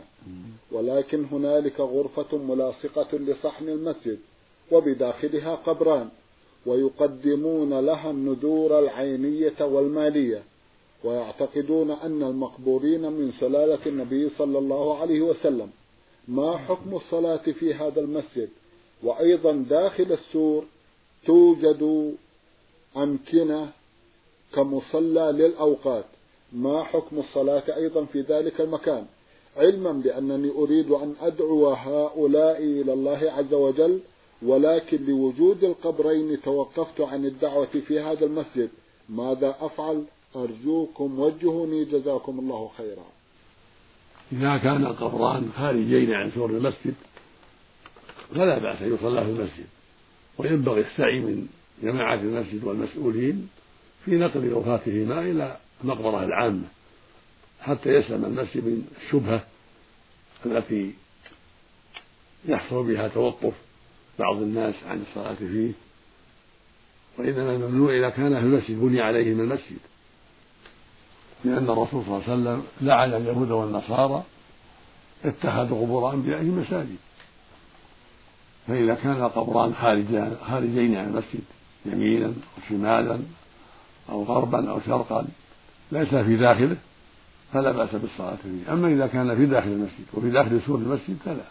ولكن 0.72 1.26
هنالك 1.32 1.80
غرفة 1.80 2.38
ملاصقة 2.38 3.18
لصحن 3.18 3.70
المسجد 3.70 4.20
وبداخلها 4.72 5.56
قبران 5.56 6.10
ويقدمون 6.66 7.80
لها 7.80 8.12
النذور 8.12 8.80
العينية 8.80 9.62
والمالية. 9.62 10.44
ويعتقدون 11.04 11.92
أن 11.92 12.24
المقبورين 12.24 13.02
من 13.02 13.32
سلالة 13.40 13.80
النبي 13.86 14.30
صلى 14.30 14.58
الله 14.58 14.98
عليه 14.98 15.22
وسلم. 15.22 15.70
ما 16.28 16.58
حكم 16.58 16.96
الصلاة 16.96 17.52
في 17.60 17.74
هذا 17.74 18.02
المسجد؟ 18.02 18.50
وأيضا 19.04 19.52
داخل 19.70 20.12
السور 20.12 20.64
توجد 21.26 22.14
أمكنة 22.98 23.70
كمصلى 24.56 25.32
للأوقات. 25.32 26.06
ما 26.54 26.84
حكم 26.84 27.20
الصلاة 27.20 27.64
أيضا 27.78 28.06
في 28.06 28.22
ذلك 28.22 28.62
المكان؟ 28.62 29.06
علما 29.58 29.92
بأنني 29.92 30.52
أريد 30.52 30.92
أن 30.92 31.14
أدعو 31.22 31.70
هؤلاء 31.70 32.64
إلى 32.64 32.94
الله 32.94 33.32
عز 33.32 33.54
وجل 33.54 34.00
ولكن 34.42 35.06
لوجود 35.06 35.64
القبرين 35.64 36.42
توقفت 36.42 37.02
عن 37.02 37.26
الدعوة 37.26 37.74
في 37.88 38.00
هذا 38.00 38.26
المسجد. 38.26 38.70
ماذا 39.10 39.56
أفعل؟ 39.60 40.04
أرجوكم 40.36 41.20
وجهوني 41.20 41.86
جزاكم 41.86 42.40
الله 42.40 42.72
خيرا. 42.78 43.06
إذا 44.32 44.58
كان 44.58 44.86
القبران 44.86 45.50
خارجين 45.58 46.14
عن 46.14 46.32
سور 46.32 46.50
المسجد 46.50 46.94
فلا 48.36 48.60
بأس 48.60 48.82
يصلى 48.82 49.24
في 49.24 49.30
المسجد. 49.30 49.66
وينبغي 50.38 50.82
السعي 50.82 51.20
من 51.20 51.48
جماعة 51.84 52.16
المسجد 52.16 52.64
والمسؤولين 52.64 53.50
في 54.06 54.18
نقل 54.18 54.54
وفاتهما 54.54 55.22
إلى 55.22 55.58
المقبرة 55.84 56.24
العامة 56.24 56.64
حتى 57.62 57.90
يسلم 57.90 58.26
المسجد 58.26 58.64
من 58.64 58.88
الشبهة 59.06 59.44
التي 60.46 60.94
يحصل 62.46 62.88
بها 62.88 63.08
توقف 63.08 63.54
بعض 64.20 64.42
الناس 64.42 64.76
عن 64.88 65.04
الصلاة 65.10 65.34
فيه. 65.34 65.72
وإنما 67.18 67.56
الممنوع 67.56 67.98
إذا 67.98 68.10
كان 68.10 68.40
في 68.40 68.46
المسجد 68.46 68.80
بني 68.80 69.02
عليهم 69.02 69.40
المسجد. 69.40 69.78
لأن 71.46 71.70
الرسول 71.70 72.04
صلى 72.06 72.16
الله 72.18 72.24
عليه 72.24 72.34
وسلم 72.34 72.64
لعن 72.82 73.14
اليهود 73.14 73.52
والنصارى 73.52 74.24
اتخذوا 75.26 75.82
قبور 75.82 76.14
أنبيائهم 76.14 76.60
مساجد. 76.60 76.98
فإذا 78.68 78.94
كان 78.96 79.24
القبران 79.24 79.74
خارجان 79.74 80.38
خارجين 80.48 80.96
عن 80.96 81.06
المسجد 81.06 81.44
يمينا 81.86 82.34
وشمالا 82.58 83.20
أو 84.10 84.24
غربا 84.24 84.70
أو 84.70 84.80
شرقا 84.80 85.28
ليس 85.92 86.16
في 86.16 86.38
داخله. 86.38 86.78
فلا 87.54 87.72
بأس 87.72 87.96
بالصلاة 87.96 88.36
فيه. 88.36 88.74
أما 88.74 88.88
إذا 88.88 89.08
كان 89.08 89.36
في 89.36 89.46
داخل 89.46 89.68
المسجد 89.68 90.06
وفي 90.14 90.30
داخل 90.30 90.62
سور 90.62 90.78
المسجد 90.78 91.18
فلا. 91.26 91.46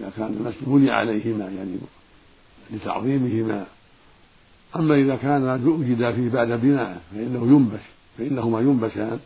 إذا 0.00 0.12
كان 0.16 0.26
المسجد 0.40 0.68
بني 0.68 0.90
عليهما 0.90 1.44
يعني 1.44 1.76
لتعظيمهما. 2.70 3.66
أما 4.76 4.94
إذا 4.94 5.16
كان 5.16 5.66
وجد 5.66 6.14
فيه 6.14 6.30
بعد 6.30 6.48
بناء 6.48 7.02
فإنه 7.14 7.42
ينبش 7.42 7.82
فإنهما 8.18 8.60
ينبشان. 8.60 9.20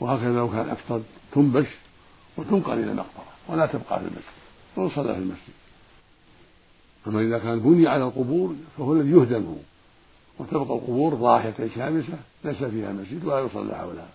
وهكذا 0.00 0.36
لو 0.36 0.50
كان 0.50 0.68
أكثر 0.68 1.00
تنبش 1.32 1.68
وتنقل 2.36 2.72
إلى 2.72 2.90
المقبرة 2.90 3.30
ولا 3.48 3.66
تبقى 3.66 4.00
في 4.00 4.06
المسجد 4.06 4.40
ويصلى 4.76 5.14
في 5.14 5.20
المسجد. 5.20 5.54
أما 7.06 7.20
إذا 7.20 7.38
كان 7.38 7.60
بني 7.60 7.88
على 7.88 8.04
القبور 8.04 8.54
فهو 8.78 8.92
الذي 8.92 9.10
يهدم. 9.10 9.56
وتبقى 10.40 10.74
القبور 10.74 11.14
ضاحية 11.14 11.68
شامسة 11.74 12.18
ليس 12.44 12.56
فيها 12.56 12.92
مسجد 12.92 13.24
ولا 13.24 13.40
يصلى 13.40 13.76
حولها. 13.76 14.08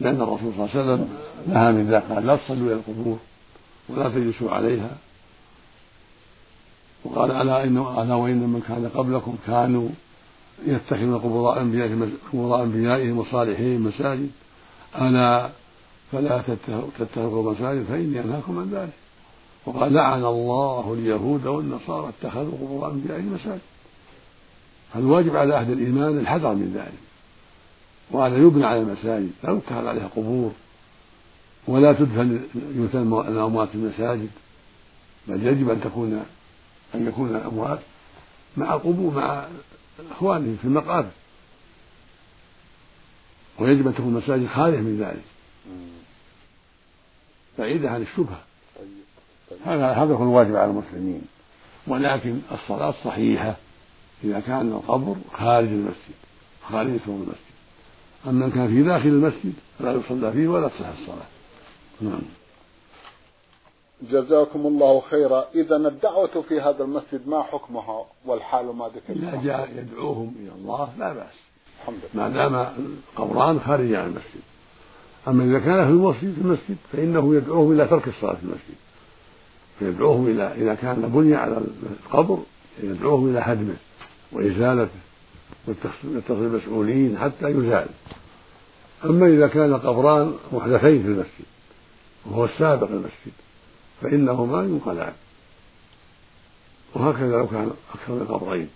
لأن 0.00 0.20
الرسول 0.22 0.52
صلى 0.56 0.64
الله 0.64 0.70
عليه 0.74 0.80
وسلم 0.80 1.08
نهى 1.46 1.72
من 1.72 1.90
ذلك 1.90 2.02
قال 2.02 2.26
لا 2.26 2.36
تصلوا 2.36 2.66
إلى 2.66 2.72
القبور 2.72 3.18
ولا 3.88 4.08
تجلسوا 4.08 4.50
عليها. 4.50 4.90
وقال 7.04 7.30
ألا 7.30 7.64
إن 7.64 7.76
ألا 7.78 8.14
وإن 8.14 8.36
من 8.36 8.62
كان 8.68 8.88
قبلكم 8.88 9.36
كانوا 9.46 9.88
يتخذون 10.66 11.18
قبور 11.18 11.60
أنبيائهم 11.60 12.12
قبور 12.32 12.62
أنبيائهم 12.62 13.18
وصالحين 13.18 13.80
مساجد. 13.80 14.30
ألا 15.00 15.50
فلا 16.12 16.42
تتخذوا 16.98 17.52
مساجد 17.52 17.84
فإني 17.84 18.20
أنهاكم 18.20 18.58
عن 18.58 18.70
ذلك. 18.70 19.05
وقال 19.66 19.92
لعن 19.92 20.24
الله 20.24 20.94
اليهود 20.98 21.46
والنصارى 21.46 22.08
اتخذوا 22.08 22.52
قبور 22.52 22.90
أنبيائهم 22.90 23.34
مساجد 23.34 23.60
فالواجب 24.94 25.36
على 25.36 25.56
أهل 25.56 25.72
الإيمان 25.72 26.18
الحذر 26.18 26.54
من 26.54 26.72
ذلك 26.74 26.98
وأن 28.10 28.46
يبنى 28.46 28.66
على 28.66 28.80
المساجد 28.80 29.30
لا 29.44 29.52
يتخذ 29.52 29.86
عليها 29.86 30.06
قبور 30.16 30.52
ولا 31.68 31.92
تدفن 31.92 32.40
يدفن 32.54 33.12
الأموات 33.28 33.68
في 33.68 33.74
المساجد 33.74 34.30
بل 35.28 35.46
يجب 35.46 35.70
أن 35.70 35.80
تكون 35.80 36.24
أن 36.94 37.06
يكون 37.06 37.36
الأموات 37.36 37.78
مع 38.56 38.74
قبور 38.74 39.14
مع 39.14 39.46
إخوانهم 40.10 40.56
في 40.62 40.68
المقابر. 40.68 41.10
ويجب 43.58 43.86
أن 43.86 43.94
تكون 43.94 44.08
المساجد 44.08 44.46
خالية 44.46 44.78
من 44.78 44.98
ذلك 45.00 45.24
بعيدة 47.58 47.90
عن 47.90 48.02
الشبهة. 48.02 48.40
هذا 49.64 49.86
هذا 49.86 50.14
هو 50.14 50.22
الواجب 50.22 50.56
على 50.56 50.70
المسلمين. 50.70 51.22
ولكن 51.86 52.40
الصلاة 52.52 52.94
صحيحة. 53.04 53.56
إذا 54.24 54.40
كان 54.40 54.72
القبر 54.72 55.16
خارج 55.32 55.68
المسجد 55.68 56.14
خارج 56.62 56.96
سور 57.06 57.14
المسجد. 57.14 57.36
أما 58.26 58.46
إن 58.46 58.50
كان 58.50 58.68
في 58.68 58.82
داخل 58.82 59.08
المسجد 59.08 59.52
فلا 59.78 59.92
يصلى 59.92 60.32
فيه 60.32 60.48
ولا 60.48 60.68
تصح 60.68 60.88
الصلاة. 60.88 61.26
نعم. 62.00 62.22
جزاكم 64.02 64.66
الله 64.66 65.00
خيرا. 65.00 65.44
إذا 65.54 65.76
الدعوة 65.76 66.42
في 66.48 66.60
هذا 66.60 66.84
المسجد 66.84 67.28
ما 67.28 67.42
حكمها؟ 67.42 68.04
والحال 68.26 68.66
ما 68.66 68.88
ذكر 68.88 69.12
إذا 69.12 69.40
جاء 69.44 69.70
يدعوهم 69.76 70.34
إلى 70.40 70.52
الله 70.52 70.88
لا 70.98 71.12
بأس. 71.12 71.34
الحمد 71.80 71.98
لله. 72.14 72.22
ما 72.22 72.28
دام 72.28 72.54
القبران 73.18 73.60
خارج 73.60 73.94
عن 73.94 74.06
المسجد. 74.06 74.42
أما 75.28 75.44
إذا 75.44 75.58
كان 75.58 75.84
في 75.84 75.90
المسجد 75.90 76.34
في 76.34 76.40
المسجد 76.40 76.76
فإنه 76.92 77.34
يدعوهم 77.34 77.72
إلى 77.72 77.86
ترك 77.86 78.08
الصلاة 78.08 78.34
في 78.34 78.42
المسجد. 78.42 78.85
فيدعوهم 79.78 80.26
إلى 80.26 80.52
إذا 80.54 80.74
كان 80.74 81.08
بني 81.14 81.34
على 81.34 81.60
القبر 82.04 82.38
يدعوهم 82.82 83.30
إلى 83.30 83.38
هدمه 83.38 83.76
وإزالته 84.32 84.98
ويتصل 85.68 86.28
المسؤولين 86.30 87.18
حتى 87.18 87.48
يزال. 87.48 87.88
أما 89.04 89.26
إذا 89.26 89.46
كان 89.46 89.76
قبران 89.76 90.34
محدثين 90.52 91.02
في 91.02 91.08
المسجد 91.08 91.46
وهو 92.26 92.44
السابق 92.44 92.90
المسجد 92.90 93.32
فإنهما 94.02 94.62
ينقلعان. 94.62 95.12
وهكذا 96.94 97.36
لو 97.36 97.46
كان 97.46 97.70
أكثر 97.94 98.12
من 98.12 98.26
قبرين. 98.26 98.68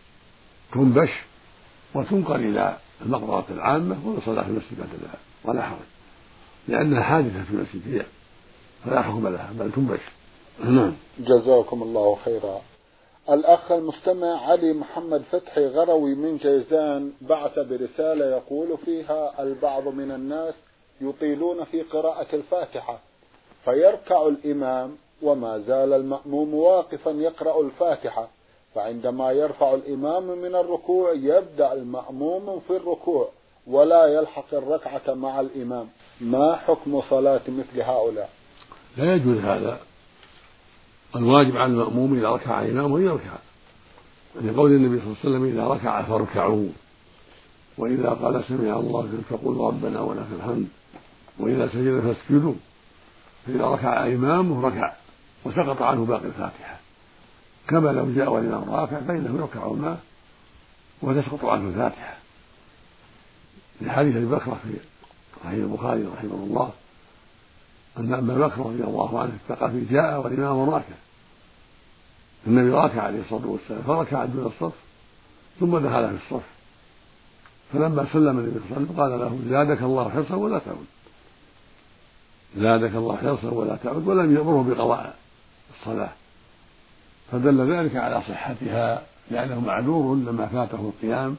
تنبش 0.72 1.10
وتنقل 1.94 2.40
إلى 2.40 2.76
المقبرة 3.02 3.46
العامة 3.50 3.96
ويصلى 4.06 4.44
في 4.44 4.50
المسجد 4.50 4.78
بعد 4.78 4.88
ذلك. 4.88 5.18
ولا 5.44 5.62
حرج. 5.62 5.78
لأنها 6.68 7.02
حادثة 7.02 7.44
في 7.44 7.50
المسجد 7.50 7.82
هي 7.86 8.06
فلا 8.84 9.02
حكم 9.02 9.28
لها 9.28 9.50
بل 9.58 9.72
تنبش. 9.72 10.00
نعم. 10.64 10.92
جزاكم 11.18 11.82
الله 11.82 12.16
خيرا. 12.24 12.60
الأخ 13.30 13.72
المستمع 13.72 14.50
علي 14.50 14.72
محمد 14.72 15.22
فتحي 15.32 15.66
غروي 15.66 16.14
من 16.14 16.36
جيزان 16.36 17.12
بعث 17.20 17.58
برسالة 17.58 18.26
يقول 18.26 18.78
فيها 18.84 19.42
البعض 19.42 19.88
من 19.88 20.10
الناس 20.10 20.54
يطيلون 21.00 21.64
في 21.64 21.82
قراءة 21.82 22.26
الفاتحة 22.32 22.98
فيركع 23.64 24.26
الإمام 24.26 24.96
وما 25.22 25.58
زال 25.58 25.92
المأموم 25.92 26.54
واقفا 26.54 27.10
يقرأ 27.10 27.60
الفاتحة 27.60 28.28
فعندما 28.74 29.32
يرفع 29.32 29.74
الإمام 29.74 30.22
من 30.22 30.54
الركوع 30.54 31.12
يبدأ 31.12 31.72
المأموم 31.72 32.60
في 32.68 32.76
الركوع 32.76 33.28
ولا 33.66 34.06
يلحق 34.06 34.54
الركعة 34.54 35.14
مع 35.14 35.40
الإمام. 35.40 35.88
ما 36.20 36.56
حكم 36.56 37.02
صلاة 37.10 37.40
مثل 37.48 37.82
هؤلاء؟ 37.82 38.30
لا 38.96 39.14
يجوز 39.14 39.38
هذا. 39.38 39.78
الواجب 41.16 41.56
على 41.56 41.72
المأموم 41.72 42.14
إذا 42.14 42.28
ركع 42.28 42.62
إمامه 42.62 42.96
أن 42.96 43.02
يركع. 43.02 43.38
لقول 44.42 44.72
النبي 44.72 45.00
صلى 45.00 45.06
الله 45.06 45.16
عليه 45.24 45.30
وسلم 45.30 45.44
إذا 45.44 45.66
ركع 45.66 46.02
فاركعوا. 46.02 46.68
وإذا 47.78 48.08
قال 48.10 48.44
سمع 48.44 48.76
الله 48.76 49.08
فقولوا 49.30 49.68
ربنا 49.68 50.00
ولك 50.00 50.26
الحمد. 50.36 50.68
وإذا 51.38 51.68
سجد 51.68 52.00
فاسجدوا. 52.00 52.54
فإذا 53.46 53.64
ركع 53.64 54.06
إمامه 54.06 54.68
ركع. 54.68 54.92
وسقط 55.44 55.82
عنه 55.82 56.04
باقي 56.04 56.26
الفاتحة. 56.26 56.80
كما 57.68 57.88
لو 57.88 58.12
جاء 58.12 58.32
والإمام 58.32 58.70
راكع 58.70 59.00
فإنه 59.00 59.38
يركع 59.38 59.72
معه 59.72 59.98
وتسقط 61.02 61.44
عنه 61.44 61.68
الفاتحة. 61.68 62.16
لحديث 63.80 64.16
أبي 64.16 64.26
بكر 64.26 64.54
في 64.62 64.74
صحيح 65.44 65.52
البخاري 65.52 66.04
رحمه 66.04 66.34
الله. 66.34 66.72
أن 67.98 68.14
أبا 68.14 68.46
بكر 68.46 68.60
رضي 68.60 68.84
الله 68.84 69.20
عنه 69.20 69.32
الثقفي 69.32 69.84
جاء 69.90 70.20
والإمام 70.20 70.70
راكع. 70.70 70.94
النبي 72.46 72.70
راكع 72.70 73.02
عليه 73.02 73.20
الصلاة 73.20 73.46
والسلام 73.46 73.82
فركع 73.82 74.24
دون 74.24 74.46
الصف 74.46 74.72
ثم 75.60 75.78
دخل 75.78 76.18
في 76.18 76.24
الصف. 76.24 76.46
فلما 77.72 78.06
سلم 78.12 78.38
النبي 78.38 78.60
صلى 78.68 78.76
الله 78.76 78.76
عليه 78.76 78.84
وسلم 78.86 79.00
قال 79.00 79.10
له 79.10 79.40
زادك 79.50 79.82
الله 79.82 80.10
حرصا 80.10 80.34
ولا 80.34 80.58
تعود. 80.58 80.86
زادك 82.56 82.94
الله 82.94 83.16
حرصا 83.16 83.50
ولا 83.50 83.76
تعود 83.76 84.08
ولم 84.08 84.36
يأمره 84.36 84.62
بقضاء 84.62 85.16
الصلاة. 85.80 86.12
فدل 87.32 87.72
ذلك 87.72 87.96
على 87.96 88.22
صحتها 88.28 89.02
لأنه 89.30 89.60
معذور 89.60 90.16
لما 90.16 90.46
فاته 90.46 90.92
القيام 90.94 91.36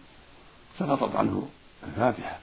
سقطت 0.79 1.15
عنه 1.15 1.47
الفاتحة. 1.87 2.39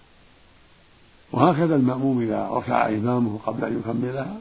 وهكذا 1.33 1.77
المأموم 1.77 2.23
إذا 2.23 2.49
ركع 2.49 2.88
إمامه 2.88 3.38
قبل 3.47 3.64
أن 3.64 3.79
يكملها 3.79 4.37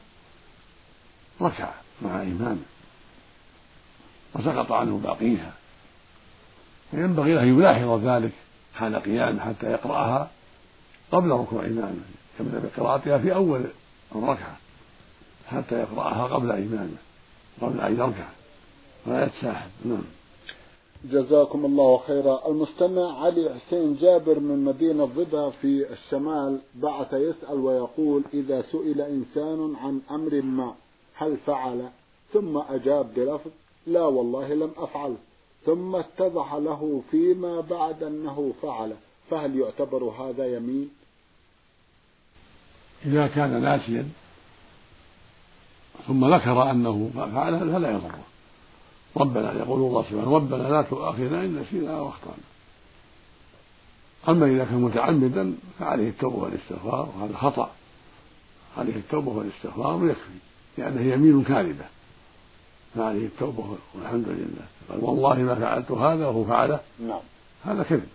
ركع 1.42 1.70
مع 2.02 2.22
إمامه 2.22 2.66
وسقط 4.36 4.72
عنه 4.72 4.98
باقيها. 5.04 5.54
فينبغي 6.92 7.34
له 7.34 7.44
أن 7.44 7.48
يلاحظ 7.48 8.08
ذلك 8.08 8.32
حال 8.76 8.96
قيامه 8.96 9.46
حتى 9.46 9.66
يقرأها 9.72 10.30
قبل 11.12 11.30
ركوع 11.30 11.66
إمامه 11.66 12.02
يبدأ 12.40 12.60
بقراءتها 12.60 13.18
في 13.18 13.36
أول 13.36 13.64
الركعة 14.16 14.58
حتى 15.52 15.76
يقرأها 15.76 16.24
قبل 16.24 16.52
إمامه 16.52 16.98
قبل 17.62 17.82
أن 17.82 17.96
يركع 17.98 18.28
ولا 19.06 19.26
يتساهل. 19.26 19.70
نعم. 19.86 20.04
جزاكم 21.04 21.66
الله 21.66 21.98
خيرا. 22.08 22.48
المستمع 22.48 23.24
علي 23.24 23.60
حسين 23.60 23.96
جابر 23.96 24.40
من 24.40 24.66
مدينة 24.66 25.06
ضبا 25.06 25.50
في 25.50 25.94
الشمال 25.94 26.60
بعث 26.76 27.14
يسأل 27.14 27.60
ويقول 27.60 28.24
إذا 28.34 28.62
سئل 28.62 29.02
إنسان 29.02 29.76
عن 29.76 30.02
أمر 30.12 30.42
ما 30.42 30.74
هل 31.16 31.38
فعل؟ 31.38 31.90
ثم 32.34 32.58
أجاب 32.58 33.14
بلفظ 33.16 33.52
لا 33.88 34.04
والله 34.04 34.54
لم 34.54 34.72
أفعل. 34.78 35.16
ثم 35.66 35.96
اتضح 35.96 36.54
له 36.54 37.02
فيما 37.12 37.62
بعد 37.62 38.04
أنه 38.04 38.54
فعل. 38.62 38.94
فهل 39.30 39.60
يعتبر 39.60 40.04
هذا 40.04 40.56
يمين؟ 40.56 40.90
إذا 43.06 43.28
كان 43.28 43.62
ناسيا 43.62 44.10
ثم 46.08 46.34
ذكر 46.34 46.72
أنه 46.72 47.12
فعل 47.16 47.60
فلا 47.60 47.92
يضره. 47.92 48.37
ربنا 49.18 49.54
يقول 49.54 49.80
الله 49.80 50.04
سبحانه 50.04 50.36
ربنا 50.36 50.64
لا 50.64 50.82
تؤاخذنا 50.82 51.46
إن 51.46 51.56
نسينا 51.56 51.98
أو 51.98 52.10
أخطأنا. 52.10 52.48
أما 54.30 54.46
إذا 54.46 54.66
كان 54.66 54.82
متعمدا 54.82 55.56
فعليه 55.80 56.10
التوبة 56.10 56.36
والاستغفار 56.36 57.10
وهذا 57.18 57.38
خطأ. 57.38 57.70
عليه 58.78 58.96
التوبة 58.96 59.32
والاستغفار 59.32 59.96
ويكفي 59.96 60.40
لأنه 60.78 61.02
يمين 61.02 61.44
كاذبة. 61.44 61.86
فعليه 62.96 63.26
التوبة 63.26 63.78
والحمد 63.96 64.28
لله. 64.28 64.66
قال 64.90 65.04
والله 65.04 65.36
ما 65.36 65.56
فعلت 65.56 65.92
هذا 65.92 66.28
وهو 66.28 66.44
فعله. 66.44 66.80
نعم. 67.00 67.20
هذا 67.66 67.84
كذب. 67.84 68.08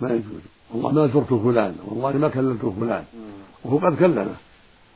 ما 0.00 0.08
يجوز. 0.08 0.42
والله 0.74 0.92
ما 0.92 1.06
زرت 1.06 1.34
فلان 1.34 1.76
والله 1.84 2.12
ما 2.12 2.28
كلمت 2.28 2.64
فلان. 2.80 3.04
وهو 3.64 3.78
قد 3.78 3.96
كلمه 3.96 4.34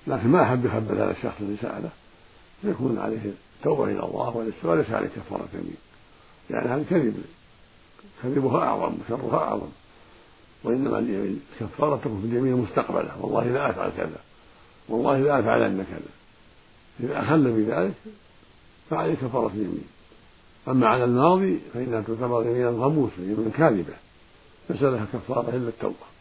لكن 0.06 0.28
ما 0.28 0.42
أحب 0.42 0.66
يخبر 0.66 0.94
هذا 0.94 1.10
الشخص 1.10 1.40
اللي 1.40 1.56
سأله. 1.56 1.90
يكون 2.64 2.98
عليه 2.98 3.32
التوبة 3.62 3.84
إلى 3.84 4.04
الله 4.04 4.36
والإستغفار 4.36 4.70
وليس 4.70 4.90
عليه 4.90 5.08
كفارة 5.08 5.48
يمين 5.54 5.76
يعني 6.50 6.68
هذا 6.68 6.84
كذب. 6.90 7.24
كذبها 8.22 8.62
أعظم 8.62 8.94
وشرها 9.06 9.38
أعظم. 9.38 9.68
وإنما 10.64 10.98
الكفارة 10.98 11.96
تكون 11.96 12.20
في 12.20 12.26
اليمين 12.26 12.52
المستقبلة 12.52 13.10
والله 13.20 13.44
لا 13.44 13.70
أفعل 13.70 13.90
كذا 13.96 14.20
والله 14.88 15.18
لا 15.18 15.40
أفعلن 15.40 15.84
كذا. 15.90 16.10
إذا 17.00 17.20
أخل 17.20 17.52
بذلك 17.52 17.94
فعليه 18.90 19.14
كفارة 19.14 19.50
اليمين. 19.54 19.86
أما 20.68 20.86
على 20.86 21.04
الماضي 21.04 21.60
فإنها 21.74 22.00
تعتبر 22.00 22.42
يمينا 22.46 22.68
غموسا 22.68 23.18
يمينا 23.18 23.50
كاذبة. 23.50 23.94
ليس 24.70 24.82
لها 24.82 25.06
كفارة 25.12 25.48
إلا 25.48 25.68
التوبة. 25.68 26.11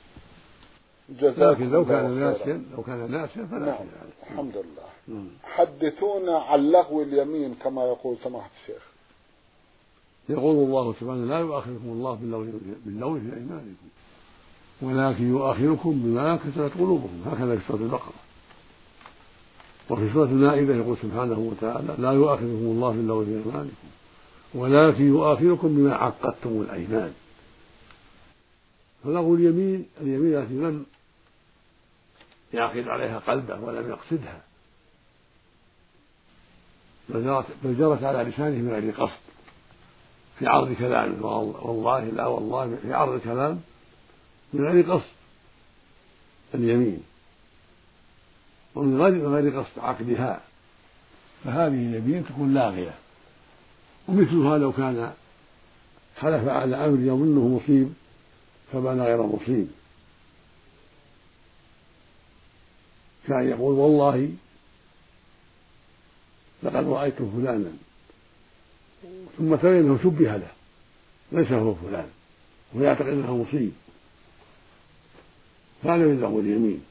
لكن 1.20 1.72
لو 1.72 1.86
كان 1.86 2.20
ناسيا 2.20 2.64
لو 2.78 2.84
كان 2.84 3.12
ناسيا 3.12 3.46
فلا 3.46 3.66
نعم. 3.66 3.86
الحمد 4.24 4.58
لله. 4.58 4.88
نعم. 5.08 5.28
حدثونا 5.44 6.38
عن 6.38 6.72
لغو 6.72 7.02
اليمين 7.02 7.54
كما 7.54 7.84
يقول 7.84 8.18
سماحة 8.24 8.50
الشيخ. 8.62 8.82
يقول 10.30 10.56
الله 10.56 10.94
سبحانه 10.94 11.26
لا 11.26 11.40
يؤاخذكم 11.40 11.86
الله 11.86 12.16
باللغو 12.16 12.46
باللغو 12.86 13.20
في 13.20 13.26
أيمانكم 13.26 13.88
ولكن 14.82 15.30
يؤاخذكم 15.30 15.92
بما 16.04 16.36
كسبت 16.36 16.72
قلوبكم. 16.80 17.22
هكذا 17.26 17.56
في 17.56 17.68
سورة 17.68 17.80
البقرة. 17.80 18.14
وفي 19.90 20.14
سورة 20.14 20.26
المائدة 20.26 20.76
يقول 20.76 20.98
سبحانه 20.98 21.40
وتعالى 21.40 21.96
لا 21.98 22.12
يؤاخذكم 22.12 22.46
الله 22.46 22.92
باللغو 22.92 23.26
في 23.26 23.32
أيمانكم 23.32 23.88
ولكن 24.56 25.08
يؤاخذكم 25.08 25.68
بما 25.68 25.96
عقدتم 25.96 26.62
الأيمان. 26.62 27.14
فلغو 29.04 29.36
اليمين 29.36 29.86
اليمين 30.02 30.38
التي 30.38 30.54
لم 30.54 30.86
يعقد 32.54 32.88
عليها 32.88 33.20
قلبه 33.20 33.60
ولم 33.60 33.90
يقصدها. 33.90 34.42
بل 37.10 37.78
جرت 37.78 38.04
على 38.04 38.30
لسانه 38.30 38.58
من 38.58 38.72
غير 38.72 38.92
قصد. 38.92 39.20
في 40.40 40.48
عرض 40.48 40.74
كلامه 40.74 41.26
والله 41.26 42.00
لا 42.00 42.28
والله 42.28 42.78
في 42.82 42.94
عرض 42.94 43.14
الكلام 43.14 43.62
من 44.54 44.66
غير 44.68 44.92
قصد. 44.92 45.12
اليمين. 46.56 47.04
ومن 48.76 49.02
غير 49.02 49.14
من 49.14 49.36
غير 49.36 49.60
قصد 49.60 49.80
عقدها. 49.80 50.42
فهذه 51.44 51.68
اليمين 51.68 52.26
تكون 52.26 52.54
لاغية. 52.54 52.94
ومثلها 54.08 54.58
لو 54.58 54.72
كان 54.72 55.14
حلف 56.18 56.48
على 56.48 56.76
أمر 56.76 57.00
يظنه 57.00 57.48
مصيب 57.48 57.94
فبان 58.74 59.02
غير 59.02 59.24
مصيب. 59.24 59.68
كان 63.28 63.50
يقول 63.50 63.74
والله 63.74 64.32
لقد 66.64 66.88
رأيت 66.88 67.16
فلانا. 67.16 67.72
ثم 69.38 69.56
تبين 69.56 69.74
إنه 69.74 70.00
شبه 70.04 70.38
له. 70.38 70.52
ليس 71.32 71.52
هو 71.52 71.76
فلان. 71.76 72.10
ويعتقد 72.74 73.08
إنه 73.08 73.38
مصيب. 73.38 73.72
فهذا 75.84 76.04
يلزم 76.04 76.40
اليمين. 76.40 76.84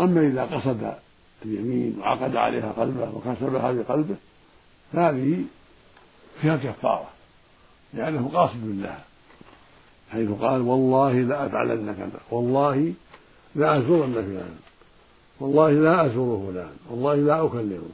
أما 0.00 0.26
إذا 0.26 0.44
قصد 0.44 0.94
اليمين 1.44 1.98
وعقد 1.98 2.36
عليها 2.36 2.72
قلبه 2.72 3.10
وكسبها 3.10 3.72
بقلبه 3.72 4.16
فهذه 4.92 5.44
فيها 6.40 6.56
كفارة. 6.56 7.10
لأنه 7.94 8.30
قاصد 8.34 8.64
لها. 8.64 9.04
حيث 10.10 10.30
قال 10.30 10.60
والله 10.60 11.12
لا 11.12 11.46
افعلن 11.46 11.94
كذا 11.94 12.20
والله 12.30 12.92
لا 13.54 13.78
ازورن 13.78 14.12
فلانا 14.12 14.66
والله 15.40 15.70
لا 15.70 16.06
ازور 16.06 16.52
فلان. 16.52 16.76
والله 16.90 17.14
لا 17.14 17.46
أكلمه. 17.46 17.88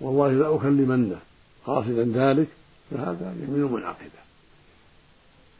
والله 0.00 0.30
لا 0.32 0.54
أكلمنه. 0.54 1.18
قاصدا 1.66 2.12
ذلك 2.14 2.48
فهذا 2.90 3.34
يمين 3.42 3.72
منعقدة 3.72 4.24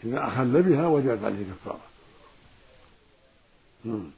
إذا 0.04 0.26
أخل 0.28 0.62
بها 0.62 0.86
وجبت 0.86 1.24
عليه 1.24 1.44
كفارة. 1.44 1.80
نعم. 3.84 4.10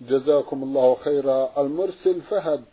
جزاكم 0.00 0.62
الله 0.62 0.96
خيرا. 1.04 1.50
المرسل 1.58 2.20
فهد 2.30 2.64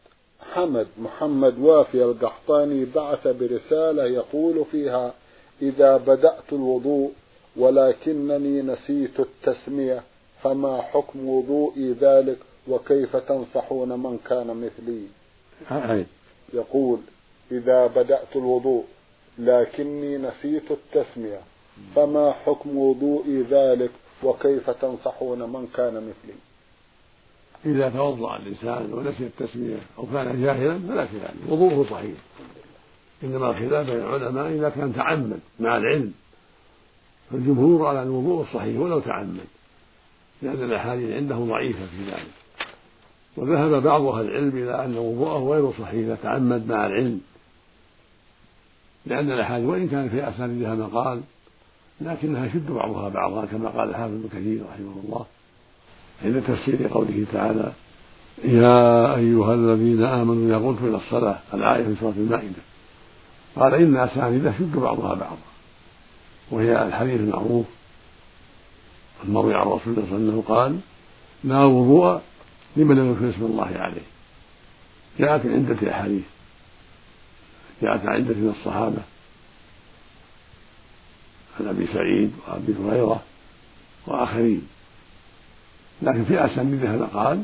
حمد 0.53 0.87
محمد 0.97 1.59
وافي 1.59 2.03
القحطاني 2.03 2.85
بعث 2.85 3.27
برسالة 3.27 4.03
يقول 4.03 4.65
فيها 4.71 5.13
إذا 5.61 5.97
بدأت 5.97 6.53
الوضوء 6.53 7.11
ولكنني 7.57 8.61
نسيت 8.61 9.19
التسمية 9.19 10.03
فما 10.43 10.81
حكم 10.81 11.29
وضوئي 11.29 11.91
ذلك؟ 11.91 12.37
وكيف 12.67 13.15
تنصحون 13.15 13.89
من 13.89 14.19
كان 14.29 14.47
مثلي؟ 14.47 15.01
يقول 16.53 16.99
إذا 17.51 17.87
بدأت 17.87 18.35
الوضوء 18.35 18.83
لكني 19.39 20.17
نسيت 20.17 20.71
التسمية 20.71 21.39
فما 21.95 22.31
حكم 22.31 22.77
وضوئي 22.77 23.41
ذلك؟ 23.41 23.91
وكيف 24.23 24.69
تنصحون 24.69 25.39
من 25.39 25.67
كان 25.75 25.93
مثلي؟ 25.93 26.37
إذا 27.65 27.89
توضأ 27.89 28.37
الإنسان 28.37 28.93
ونسي 28.93 29.23
التسمية 29.23 29.77
أو 29.97 30.03
كان 30.13 30.43
جاهلا 30.43 30.79
فلا 30.79 31.07
شيء 31.07 31.21
عليه 31.21 31.53
وضوءه 31.53 31.89
صحيح. 31.89 32.17
إنما 33.23 33.49
الخلاف 33.49 33.85
بين 33.85 33.95
العلماء 33.95 34.47
إذا 34.47 34.69
كان 34.69 34.95
تعمد 34.95 35.39
مع 35.59 35.77
العلم. 35.77 36.13
فالجمهور 37.31 37.87
على 37.87 38.03
الوضوء 38.03 38.41
الصحيح 38.41 38.79
ولو 38.79 38.99
تعمد. 38.99 39.47
لأن 40.41 40.63
الأحاديث 40.63 41.11
عنده 41.11 41.35
ضعيفة 41.35 41.85
في 41.85 42.11
ذلك. 42.11 42.31
وذهب 43.37 43.83
بعض 43.83 44.01
أهل 44.01 44.25
العلم 44.25 44.49
إلى 44.49 44.85
أن 44.85 44.97
وضوءه 44.97 45.53
غير 45.53 45.71
صحيح 45.71 45.93
إذا 45.93 46.17
تعمد 46.23 46.67
مع 46.67 46.85
العلم. 46.85 47.21
لأن 49.05 49.31
الأحاديث 49.31 49.67
وإن 49.69 49.87
كان 49.87 50.09
في 50.09 50.29
أسانيدها 50.29 50.75
مقال 50.75 51.21
لكنها 52.01 52.45
يشد 52.45 52.71
بعضها 52.71 53.09
بعضا 53.09 53.45
كما 53.45 53.69
قال 53.69 53.89
الحافظ 53.89 54.13
ابن 54.13 54.27
كثير 54.27 54.61
رحمه 54.73 54.93
الله 55.05 55.25
عند 56.25 56.43
تفسير 56.47 56.87
قوله 56.87 57.25
تعالى 57.33 57.71
يا 58.43 59.15
أيها 59.15 59.53
الذين 59.53 60.03
آمنوا 60.03 60.47
إذا 60.47 60.57
قمتم 60.67 60.85
إلى 60.85 60.97
الصلاة 60.97 61.39
الآية 61.53 61.83
في 61.83 61.95
سورة 61.99 62.13
المائدة. 62.17 62.61
قال 63.55 63.73
إن 63.73 63.97
أسانيد 63.97 64.45
يشد 64.45 64.75
بعضها 64.75 65.13
بعضا. 65.13 65.46
وهي 66.51 66.87
الحديث 66.87 67.19
المعروف 67.19 67.65
المروي 69.23 69.55
عن 69.55 69.67
رسول 69.67 69.93
الله 69.93 70.05
صلى 70.09 70.15
الله 70.15 70.15
عليه 70.15 70.27
وسلم 70.27 70.41
قال 70.41 70.79
لا 71.43 71.65
وضوء 71.65 72.21
لمن 72.75 72.95
لم 72.95 73.11
يذكر 73.11 73.29
اسم 73.29 73.45
الله 73.45 73.77
عليه. 73.77 74.01
جاءت 75.19 75.45
من 75.45 75.65
عدة 75.69 75.91
أحاديث. 75.91 76.23
جاءت 77.81 78.01
عن 78.05 78.15
عدة 78.15 78.35
من 78.35 78.55
الصحابة. 78.59 79.01
عن 81.59 81.67
أبي 81.67 81.87
سعيد 81.87 82.31
وأبي 82.47 82.73
هريرة 82.73 83.23
وآخرين. 84.07 84.67
لكن 86.01 86.25
في 86.25 86.45
أسانيدها 86.45 86.97
مقال 86.97 87.43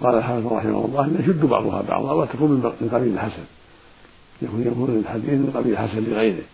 قال 0.00 0.14
الحافظ 0.14 0.46
رحمه 0.46 0.84
الله 0.84 1.04
أن 1.04 1.20
يشد 1.20 1.40
بعضها 1.40 1.82
بعضا 1.82 2.12
وتكون 2.12 2.50
من 2.50 2.88
قبيل 2.92 3.14
الحسن. 3.14 3.44
يكون 4.42 4.66
يكون 4.66 4.98
الحديث 4.98 5.30
من 5.30 5.52
قبيل 5.56 5.72
الحسن 5.72 6.04
لغيره. 6.04 6.44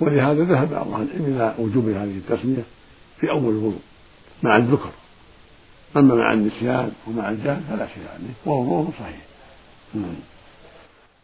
ولهذا 0.00 0.44
ذهب 0.44 0.70
بعض 0.70 0.92
أهل 0.92 1.02
العلم 1.02 1.36
إلى 1.36 1.54
وجوب 1.58 1.88
هذه 1.88 2.18
التسمية 2.18 2.62
في 3.20 3.30
أول 3.30 3.48
الوضوء 3.48 3.80
مع 4.42 4.56
الذكر. 4.56 4.90
أما 5.96 6.14
مع 6.14 6.32
النسيان 6.32 6.92
ومع 7.08 7.30
الجهل 7.30 7.62
فلا 7.62 7.86
شيء 7.86 8.02
عليه 8.14 8.34
ووضوءه 8.46 8.90
صحيح. 9.00 9.20
نعم. 9.94 10.14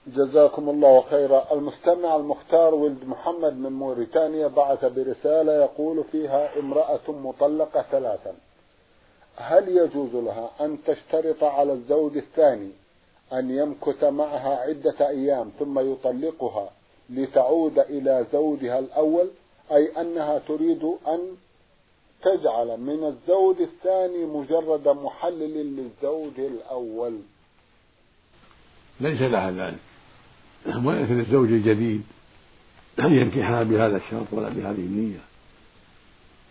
جزاكم 0.07 0.69
الله 0.69 1.05
خيرا. 1.11 1.45
المستمع 1.53 2.17
المختار 2.17 2.75
ولد 2.75 3.05
محمد 3.07 3.59
من 3.59 3.73
موريتانيا 3.73 4.49
بعث 4.49 4.85
برسالة 4.85 5.53
يقول 5.53 6.05
فيها 6.13 6.59
امرأة 6.59 7.09
مطلقة 7.09 7.85
ثلاثا. 7.91 8.33
هل 9.37 9.69
يجوز 9.69 10.15
لها 10.15 10.51
أن 10.61 10.79
تشترط 10.87 11.45
على 11.45 11.73
الزوج 11.73 12.17
الثاني 12.17 12.71
أن 13.33 13.51
يمكث 13.51 14.05
معها 14.05 14.57
عدة 14.57 15.09
أيام 15.09 15.51
ثم 15.59 15.93
يطلقها 15.93 16.71
لتعود 17.11 17.79
إلى 17.79 18.27
زوجها 18.33 18.79
الأول 18.79 19.29
أي 19.73 20.01
أنها 20.01 20.39
تريد 20.39 20.85
أن 20.85 21.21
تجعل 22.23 22.81
من 22.81 23.05
الزوج 23.05 23.57
الثاني 23.61 24.25
مجرد 24.25 24.89
محلل 24.89 25.77
للزوج 25.77 26.41
الأول. 26.41 27.19
ليس 29.01 29.21
لها 29.21 29.51
ذلك. 29.51 29.79
وليس 30.85 31.11
للزوج 31.11 31.49
الجديد 31.49 32.03
أن 32.99 33.13
ينكحها 33.13 33.63
بهذا 33.63 33.97
الشرط 33.97 34.27
ولا 34.33 34.49
بهذه 34.49 34.81
النية. 34.81 35.21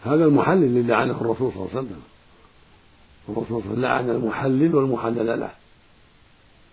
هذا 0.03 0.25
المحلل 0.25 0.63
اللي 0.63 0.81
لعنه 0.81 1.21
الرسول 1.21 1.51
صلى 1.51 1.61
الله 1.61 1.69
عليه 1.69 1.79
وسلم. 1.79 2.03
الرسول 3.29 3.63
صلى 3.63 3.73
الله 3.73 3.89
عليه 3.89 4.03
وسلم 4.03 4.09
لعن 4.09 4.09
المحلل 4.09 4.75
والمحلل 4.75 5.39
له. 5.39 5.51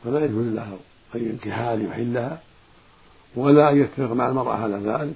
فلا 0.05 0.25
يجوز 0.25 0.47
له 0.47 0.79
أن 1.15 1.21
ينكحها 1.21 1.77
ليحلها 1.77 2.41
ولا 3.37 3.71
أن 3.71 3.81
يتفق 3.81 4.13
مع 4.13 4.29
المرأة 4.29 4.55
على 4.55 4.77
ذلك 4.77 5.15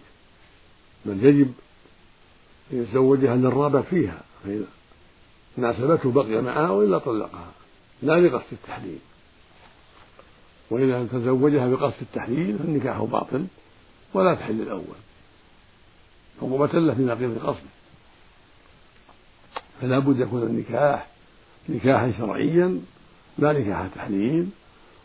بل 1.04 1.24
يجب 1.24 1.52
يتزوجها 2.70 3.36
للرغبة 3.36 3.82
فيها 3.82 4.20
فإذا 4.44 4.66
ناسبته 5.56 6.12
بقي 6.12 6.42
معها 6.42 6.70
وإلا 6.70 6.98
طلقها 6.98 7.52
لا 8.02 8.20
لقصد 8.20 8.52
التحليل. 8.52 8.98
وإذا 10.70 11.06
تزوجها 11.12 11.68
بقصد 11.68 12.02
التحليل 12.02 12.58
فالنكاح 12.58 13.02
باطل 13.02 13.46
ولا 14.14 14.34
تحل 14.34 14.60
الأول. 14.60 14.96
عقوبة 16.42 16.78
له 16.78 16.94
في 16.94 17.02
نقيض 17.02 17.38
قصده 17.38 17.76
فلا 19.80 19.98
بد 19.98 20.20
يكون 20.20 20.42
النكاح 20.42 21.06
نكاحا 21.68 22.12
شرعيا 22.18 22.80
لا 23.38 23.52
نكاح 23.52 23.86
تحليل 23.94 24.48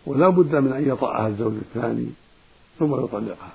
ولا 0.06 0.30
بد 0.30 0.56
من 0.56 0.74
أن 0.74 0.90
يطأها 0.90 1.28
الزوج 1.28 1.54
الثاني 1.54 2.10
ثم 2.80 3.04
يطلقها. 3.04 3.52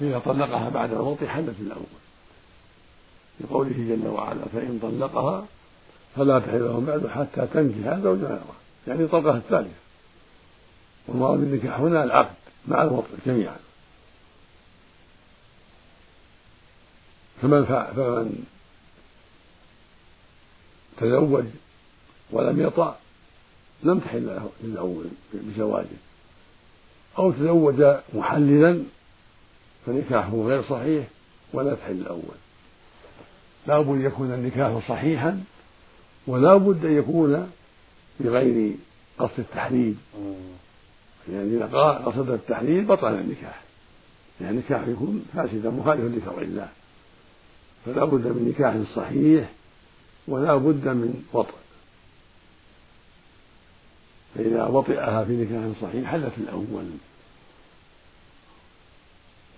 إذا 0.00 0.18
طلقها 0.18 0.68
بعد 0.68 0.92
الموت 0.92 1.24
حلت 1.24 1.54
الأول. 1.60 1.84
لقوله 3.40 3.76
جل 3.76 4.08
وعلا 4.08 4.44
فإن 4.52 4.78
طلقها 4.82 5.46
فلا 6.16 6.38
تحل 6.38 6.60
له 6.60 6.80
بعد 6.86 7.06
حتى 7.06 7.46
تنكح 7.46 7.98
زوجها 7.98 8.28
غيره 8.28 8.54
يعني 8.86 9.06
طلقها 9.06 9.36
الثالثة. 9.36 9.74
والمراد 11.08 11.38
بالنكاح 11.38 11.80
هنا 11.80 12.04
العقد 12.04 12.34
مع 12.68 12.82
الوطء 12.82 13.10
جميعا. 13.26 13.56
فمن 17.42 17.64
فمن 17.64 18.44
تزوج 21.00 21.44
ولم 22.30 22.60
يطأ 22.60 22.98
لم 23.84 23.98
تحل 23.98 24.26
له 24.26 24.50
للأول 24.62 25.04
بزواجه 25.34 25.86
أو 27.18 27.32
تزوج 27.32 27.84
محللا 28.14 28.82
فنكاحه 29.86 30.36
غير 30.36 30.62
صحيح 30.62 31.06
ولا 31.52 31.74
تحل 31.74 31.92
الأول. 31.92 32.36
لا 33.66 33.80
بد 33.80 33.88
أن 33.88 34.04
يكون 34.04 34.32
النكاح 34.32 34.88
صحيحا 34.88 35.44
ولا 36.26 36.56
بد 36.56 36.84
أن 36.84 36.96
يكون 36.96 37.50
بغير 38.20 38.72
قصد 39.18 39.38
التحليل. 39.38 39.94
يعني 41.32 41.56
إذا 41.56 41.66
قصد 42.06 42.30
التحليل 42.30 42.84
بطل 42.84 43.14
النكاح. 43.14 43.62
يعني 44.40 44.52
النكاح 44.52 44.88
يكون 44.88 45.24
فاسدا 45.34 45.70
مخالفا 45.70 46.18
لشرع 46.18 46.42
الله. 46.42 46.68
فلا 47.86 48.04
بد 48.04 48.26
من 48.26 48.48
نكاح 48.48 48.76
صحيح 48.96 49.50
ولا 50.28 50.56
بد 50.56 50.88
من 50.88 51.24
وطئ 51.32 51.63
فإذا 54.34 54.66
وطئها 54.66 55.24
في 55.24 55.32
نكاح 55.32 55.82
صحيح 55.82 56.10
حلت 56.10 56.32
الأول. 56.38 56.86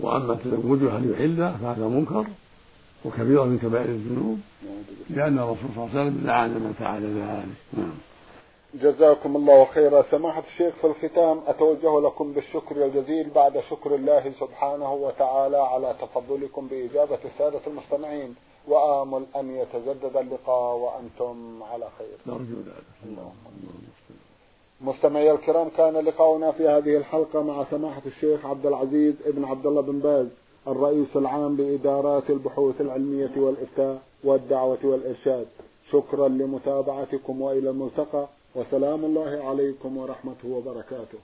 وأما 0.00 0.34
تزوجها 0.34 0.98
ليحلها 0.98 1.56
فهذا 1.62 1.88
منكر 1.88 2.26
وكبيرة 3.04 3.44
من 3.44 3.58
كبائر 3.58 3.88
الذنوب 3.88 4.40
لأن 5.10 5.38
الرسول 5.38 5.70
صلى 5.74 5.84
الله 5.84 5.90
عليه 5.90 6.10
وسلم 6.10 6.26
لعن 6.26 6.50
من 6.50 6.74
فعل 6.78 7.02
ذلك. 7.02 7.56
نعم. 7.72 7.98
جزاكم 8.74 9.36
الله 9.36 9.64
خيرا. 9.64 10.02
سماحة 10.10 10.42
الشيخ 10.52 10.74
في 10.74 10.86
الختام 10.86 11.40
أتوجه 11.46 12.00
لكم 12.00 12.32
بالشكر 12.32 12.84
الجزيل 12.84 13.30
بعد 13.30 13.60
شكر 13.70 13.94
الله 13.94 14.32
سبحانه 14.40 14.92
وتعالى 14.92 15.56
على 15.56 15.94
تفضلكم 16.00 16.68
بإجابة 16.68 17.18
السادة 17.24 17.60
المستمعين 17.66 18.34
وآمل 18.68 19.26
أن 19.36 19.50
يتجدد 19.50 20.16
اللقاء 20.16 20.76
وأنتم 20.76 21.62
على 21.62 21.88
خير. 21.98 22.16
نرجو 22.26 22.56
ذلك 22.66 22.96
اللهم 23.04 23.36
مستمعي 24.80 25.30
الكرام 25.30 25.68
كان 25.68 25.94
لقاؤنا 25.96 26.52
في 26.52 26.68
هذه 26.68 26.96
الحلقة 26.96 27.42
مع 27.42 27.64
سماحة 27.70 28.02
الشيخ 28.06 28.46
عبد 28.46 28.66
العزيز 28.66 29.14
ابن 29.26 29.44
عبد 29.44 29.66
الله 29.66 29.80
بن 29.80 29.98
باز 29.98 30.26
الرئيس 30.68 31.16
العام 31.16 31.56
لإدارات 31.56 32.30
البحوث 32.30 32.80
العلمية 32.80 33.30
والإفتاء 33.36 34.02
والدعوة 34.24 34.78
والإرشاد. 34.84 35.46
شكرا 35.90 36.28
لمتابعتكم 36.28 37.42
وإلى 37.42 37.70
الملتقى 37.70 38.28
وسلام 38.54 39.04
الله 39.04 39.44
عليكم 39.44 39.96
ورحمته 39.96 40.48
وبركاته. 40.48 41.18